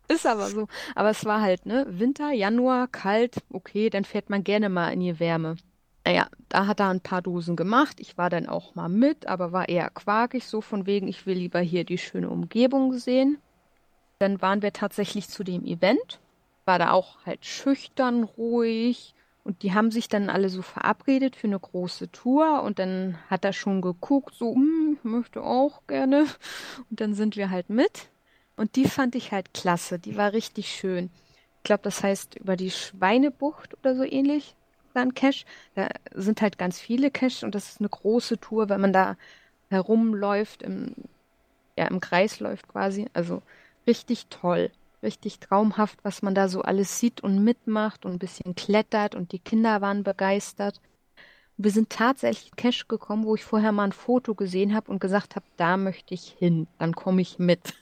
Ist 0.08 0.26
aber 0.26 0.48
so. 0.48 0.68
Aber 0.96 1.12
es 1.12 1.24
war 1.26 1.42
halt, 1.42 1.66
ne, 1.66 1.86
Winter, 1.88 2.32
Januar, 2.32 2.88
kalt, 2.88 3.44
okay, 3.52 3.90
dann 3.90 4.06
fährt 4.06 4.30
man 4.30 4.44
gerne 4.44 4.70
mal 4.70 4.90
in 4.92 5.02
die 5.02 5.20
Wärme. 5.20 5.56
Naja, 6.10 6.28
da 6.48 6.66
hat 6.66 6.80
er 6.80 6.90
ein 6.90 7.02
paar 7.02 7.22
Dosen 7.22 7.56
gemacht. 7.56 8.00
Ich 8.00 8.18
war 8.18 8.32
dann 8.32 8.50
auch 8.50 8.74
mal 8.74 8.90
mit, 8.90 9.28
aber 9.28 9.52
war 9.52 9.70
eher 9.70 9.92
quakig, 9.92 10.48
so 10.48 10.60
von 10.60 10.88
wegen, 10.88 11.08
ich 11.08 11.28
will 11.28 11.38
lieber 11.38 11.60
hier 11.60 11.84
die 11.84 12.00
schöne 12.00 12.32
Umgebung 12.32 12.98
sehen. 12.98 13.38
Dann 14.18 14.42
waren 14.42 14.64
wir 14.64 14.74
tatsächlich 14.74 15.30
zu 15.30 15.44
dem 15.44 15.64
Event. 15.66 16.20
War 16.66 16.80
da 16.80 16.94
auch 16.94 17.24
halt 17.28 17.46
schüchtern, 17.46 18.24
ruhig. 18.24 19.14
Und 19.44 19.62
die 19.62 19.76
haben 19.76 19.92
sich 19.92 20.08
dann 20.08 20.32
alle 20.32 20.50
so 20.50 20.64
verabredet 20.64 21.36
für 21.36 21.46
eine 21.46 21.60
große 21.60 22.12
Tour. 22.12 22.64
Und 22.64 22.80
dann 22.80 23.20
hat 23.30 23.46
er 23.46 23.54
schon 23.54 23.80
geguckt, 23.80 24.34
so, 24.34 24.56
hm, 24.56 24.98
ich 24.98 25.04
möchte 25.04 25.44
auch 25.44 25.86
gerne. 25.86 26.26
Und 26.90 27.02
dann 27.02 27.14
sind 27.14 27.36
wir 27.36 27.52
halt 27.52 27.70
mit. 27.70 28.10
Und 28.56 28.78
die 28.78 28.86
fand 28.86 29.14
ich 29.14 29.32
halt 29.32 29.54
klasse. 29.54 30.00
Die 30.00 30.18
war 30.18 30.34
richtig 30.34 30.72
schön. 30.72 31.12
Ich 31.58 31.64
glaube, 31.66 31.84
das 31.84 32.02
heißt 32.02 32.34
über 32.34 32.56
die 32.56 32.72
Schweinebucht 32.72 33.78
oder 33.78 33.96
so 33.96 34.02
ähnlich 34.02 34.56
dann 35.00 35.14
Cache. 35.14 35.46
Da 35.76 35.90
sind 36.14 36.42
halt 36.42 36.58
ganz 36.58 36.80
viele 36.80 37.12
Caches 37.12 37.44
und 37.44 37.56
das 37.56 37.70
ist 37.70 37.80
eine 37.82 37.90
große 37.90 38.40
Tour, 38.40 38.70
wenn 38.70 38.82
man 38.82 38.94
da 38.94 39.18
herumläuft, 39.70 40.64
im, 40.64 40.96
ja, 41.78 41.88
im 41.88 42.00
Kreis 42.00 42.40
läuft 42.40 42.68
quasi. 42.68 43.08
Also 43.14 43.42
richtig 43.88 44.28
toll, 44.28 44.72
richtig 45.04 45.40
traumhaft, 45.40 46.00
was 46.04 46.22
man 46.22 46.36
da 46.36 46.50
so 46.50 46.62
alles 46.62 47.00
sieht 47.00 47.22
und 47.22 47.44
mitmacht 47.44 48.06
und 48.06 48.14
ein 48.14 48.20
bisschen 48.20 48.56
klettert 48.56 49.16
und 49.16 49.32
die 49.32 49.40
Kinder 49.40 49.82
waren 49.82 50.04
begeistert. 50.04 50.82
Wir 51.58 51.72
sind 51.72 51.90
tatsächlich 51.90 52.56
Cache 52.56 52.86
gekommen, 52.88 53.26
wo 53.26 53.36
ich 53.36 53.44
vorher 53.44 53.72
mal 53.72 53.86
ein 53.86 53.92
Foto 53.92 54.36
gesehen 54.36 54.74
habe 54.76 54.92
und 54.92 55.00
gesagt 55.00 55.36
habe, 55.36 55.46
da 55.58 55.78
möchte 55.78 56.14
ich 56.14 56.36
hin, 56.40 56.68
dann 56.78 56.94
komme 56.96 57.22
ich 57.22 57.40
mit. 57.40 57.74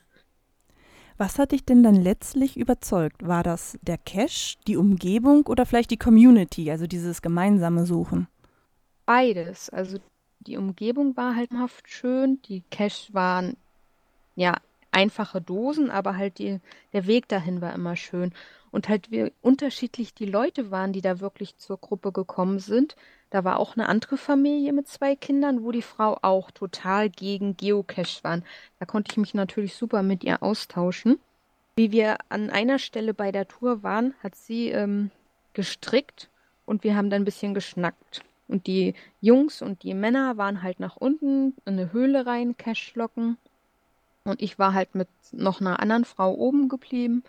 Was 1.17 1.39
hat 1.39 1.51
dich 1.51 1.65
denn 1.65 1.81
dann 1.81 1.95
letztlich 1.95 2.57
überzeugt? 2.57 3.27
War 3.27 3.41
das 3.41 3.79
der 3.81 3.97
Cache, 3.97 4.57
die 4.67 4.77
Umgebung 4.77 5.47
oder 5.47 5.65
vielleicht 5.65 5.89
die 5.89 5.97
Community, 5.97 6.69
also 6.69 6.85
dieses 6.85 7.23
gemeinsame 7.23 7.85
Suchen? 7.85 8.27
Beides. 9.05 9.69
Also 9.69 9.97
die 10.41 10.57
Umgebung 10.57 11.17
war 11.17 11.35
halt 11.35 11.51
haft 11.53 11.89
schön, 11.89 12.39
die 12.43 12.63
Cache 12.69 13.13
waren 13.13 13.57
ja 14.35 14.57
einfache 14.91 15.41
Dosen, 15.41 15.89
aber 15.89 16.17
halt 16.17 16.37
die, 16.37 16.59
der 16.93 17.07
Weg 17.07 17.27
dahin 17.27 17.61
war 17.61 17.73
immer 17.73 17.95
schön. 17.95 18.31
Und 18.69 18.89
halt 18.89 19.09
wie 19.09 19.31
unterschiedlich 19.41 20.13
die 20.13 20.25
Leute 20.25 20.71
waren, 20.71 20.93
die 20.93 21.01
da 21.01 21.19
wirklich 21.19 21.57
zur 21.57 21.77
Gruppe 21.77 22.11
gekommen 22.11 22.59
sind. 22.59 22.95
Da 23.29 23.43
war 23.43 23.59
auch 23.59 23.75
eine 23.75 23.89
andere 23.89 24.17
Familie 24.17 24.71
mit 24.71 24.87
zwei 24.87 25.15
Kindern, 25.15 25.63
wo 25.63 25.71
die 25.71 25.81
Frau 25.81 26.17
auch 26.21 26.49
total 26.51 27.09
gegen 27.09 27.57
Geocache 27.57 28.23
waren. 28.23 28.43
Da 28.79 28.85
konnte 28.85 29.11
ich 29.11 29.17
mich 29.17 29.33
natürlich 29.33 29.75
super 29.75 30.01
mit 30.01 30.23
ihr 30.23 30.41
austauschen. 30.41 31.19
Wie 31.75 31.91
wir 31.91 32.17
an 32.29 32.49
einer 32.49 32.79
Stelle 32.79 33.13
bei 33.13 33.31
der 33.31 33.47
Tour 33.47 33.83
waren, 33.83 34.13
hat 34.23 34.35
sie 34.35 34.69
ähm, 34.69 35.11
gestrickt 35.53 36.29
und 36.65 36.83
wir 36.83 36.95
haben 36.95 37.09
dann 37.09 37.23
ein 37.23 37.25
bisschen 37.25 37.53
geschnackt. 37.53 38.23
Und 38.47 38.65
die 38.65 38.93
Jungs 39.19 39.61
und 39.61 39.83
die 39.83 39.93
Männer 39.93 40.37
waren 40.37 40.63
halt 40.63 40.79
nach 40.79 40.95
unten 40.95 41.53
in 41.65 41.73
eine 41.73 41.91
Höhle 41.91 42.25
rein, 42.25 42.55
Cache 42.55 42.91
locken. 42.95 43.37
Und 44.23 44.41
ich 44.41 44.57
war 44.57 44.73
halt 44.73 44.95
mit 44.95 45.09
noch 45.33 45.59
einer 45.59 45.81
anderen 45.81 46.05
Frau 46.05 46.33
oben 46.33 46.69
geblieben 46.69 47.23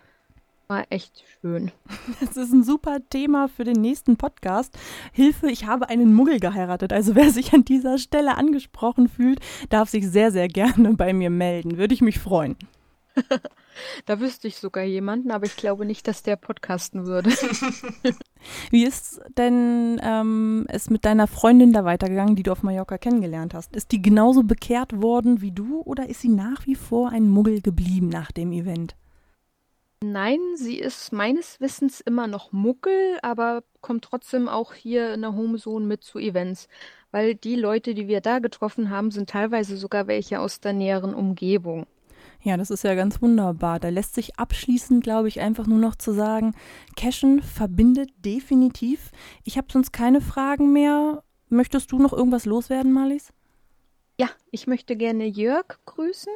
war 0.69 0.85
echt 0.89 1.23
schön. 1.41 1.71
Das 2.19 2.37
ist 2.37 2.53
ein 2.53 2.63
super 2.63 2.99
Thema 3.09 3.47
für 3.47 3.63
den 3.63 3.81
nächsten 3.81 4.17
Podcast. 4.17 4.77
Hilfe, 5.11 5.49
ich 5.49 5.65
habe 5.65 5.89
einen 5.89 6.13
Muggel 6.13 6.39
geheiratet. 6.39 6.93
Also 6.93 7.15
wer 7.15 7.31
sich 7.31 7.53
an 7.53 7.65
dieser 7.65 7.97
Stelle 7.97 8.37
angesprochen 8.37 9.09
fühlt, 9.09 9.39
darf 9.69 9.89
sich 9.89 10.07
sehr, 10.07 10.31
sehr 10.31 10.47
gerne 10.47 10.93
bei 10.93 11.11
mir 11.11 11.31
melden. 11.31 11.77
Würde 11.77 11.93
ich 11.93 12.01
mich 12.01 12.19
freuen. 12.19 12.55
da 14.05 14.19
wüsste 14.19 14.47
ich 14.47 14.57
sogar 14.57 14.83
jemanden, 14.83 15.31
aber 15.31 15.47
ich 15.47 15.55
glaube 15.55 15.85
nicht, 15.85 16.07
dass 16.07 16.21
der 16.21 16.35
podcasten 16.35 17.07
würde. 17.07 17.31
Wie 18.69 18.85
ist 18.85 19.21
denn 19.37 19.99
ähm, 20.03 20.65
es 20.69 20.89
mit 20.91 21.03
deiner 21.03 21.25
Freundin 21.25 21.73
da 21.73 21.83
weitergegangen, 21.83 22.35
die 22.35 22.43
du 22.43 22.51
auf 22.51 22.61
Mallorca 22.61 22.99
kennengelernt 22.99 23.55
hast? 23.55 23.75
Ist 23.75 23.91
die 23.91 24.01
genauso 24.01 24.43
bekehrt 24.43 25.01
worden 25.01 25.41
wie 25.41 25.51
du 25.51 25.81
oder 25.81 26.07
ist 26.09 26.21
sie 26.21 26.29
nach 26.29 26.67
wie 26.67 26.75
vor 26.75 27.09
ein 27.09 27.27
Muggel 27.27 27.61
geblieben 27.61 28.09
nach 28.09 28.31
dem 28.31 28.51
Event? 28.51 28.95
Nein, 30.01 30.39
sie 30.55 30.79
ist 30.79 31.11
meines 31.11 31.59
Wissens 31.59 31.99
immer 31.99 32.27
noch 32.27 32.53
Muckel, 32.53 33.19
aber 33.21 33.63
kommt 33.81 34.05
trotzdem 34.05 34.47
auch 34.47 34.73
hier 34.73 35.13
in 35.13 35.21
der 35.21 35.35
Homezone 35.35 35.85
mit 35.85 36.05
zu 36.05 36.19
Events. 36.19 36.69
Weil 37.11 37.35
die 37.35 37.55
Leute, 37.55 37.93
die 37.93 38.07
wir 38.07 38.21
da 38.21 38.39
getroffen 38.39 38.89
haben, 38.89 39.11
sind 39.11 39.29
teilweise 39.29 39.75
sogar 39.75 40.07
welche 40.07 40.39
aus 40.39 40.61
der 40.61 40.71
näheren 40.71 41.13
Umgebung. 41.13 41.85
Ja, 42.41 42.55
das 42.55 42.69
ist 42.69 42.85
ja 42.85 42.95
ganz 42.95 43.21
wunderbar. 43.21 43.81
Da 43.81 43.89
lässt 43.89 44.15
sich 44.15 44.39
abschließend, 44.39 45.03
glaube 45.03 45.27
ich, 45.27 45.41
einfach 45.41 45.67
nur 45.67 45.79
noch 45.79 45.95
zu 45.95 46.13
sagen, 46.13 46.55
Cashen 46.95 47.41
verbindet 47.41 48.11
definitiv. 48.23 49.11
Ich 49.43 49.57
habe 49.57 49.67
sonst 49.69 49.91
keine 49.91 50.21
Fragen 50.21 50.71
mehr. 50.71 51.23
Möchtest 51.49 51.91
du 51.91 51.99
noch 51.99 52.13
irgendwas 52.13 52.45
loswerden, 52.45 52.93
Marlies? 52.93 53.33
Ja, 54.17 54.29
ich 54.51 54.65
möchte 54.65 54.95
gerne 54.95 55.25
Jörg 55.25 55.65
grüßen 55.85 56.31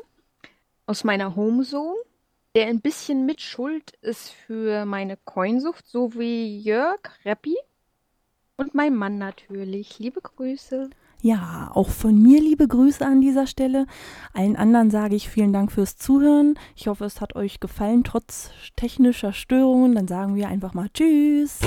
aus 0.86 1.06
meiner 1.06 1.38
Homezone 1.38 1.96
der 2.56 2.68
ein 2.68 2.82
bisschen 2.82 3.26
Mitschuld 3.26 3.92
ist 4.02 4.32
für 4.32 4.86
meine 4.86 5.18
Coinsucht, 5.18 5.88
so 5.88 6.14
wie 6.16 6.60
Jörg 6.60 7.00
Reppi 7.26 7.56
und 8.58 8.76
mein 8.76 8.96
Mann 8.96 9.18
natürlich. 9.18 10.00
Liebe 10.00 10.22
Grüße. 10.22 10.90
Ja, 11.22 11.72
auch 11.74 11.90
von 11.90 12.22
mir 12.22 12.42
liebe 12.42 12.68
Grüße 12.68 13.06
an 13.06 13.22
dieser 13.22 13.48
Stelle. 13.48 13.88
Allen 14.34 14.58
anderen 14.58 14.92
sage 14.92 15.16
ich 15.16 15.30
vielen 15.30 15.54
Dank 15.54 15.72
fürs 15.72 15.96
Zuhören. 15.96 16.60
Ich 16.76 16.88
hoffe, 16.88 17.06
es 17.06 17.22
hat 17.22 17.36
euch 17.38 17.62
gefallen, 17.62 18.04
trotz 18.04 18.52
technischer 18.76 19.32
Störungen. 19.32 19.96
Dann 19.96 20.10
sagen 20.10 20.36
wir 20.36 20.50
einfach 20.50 20.74
mal 20.74 20.90
Tschüss. 20.90 21.60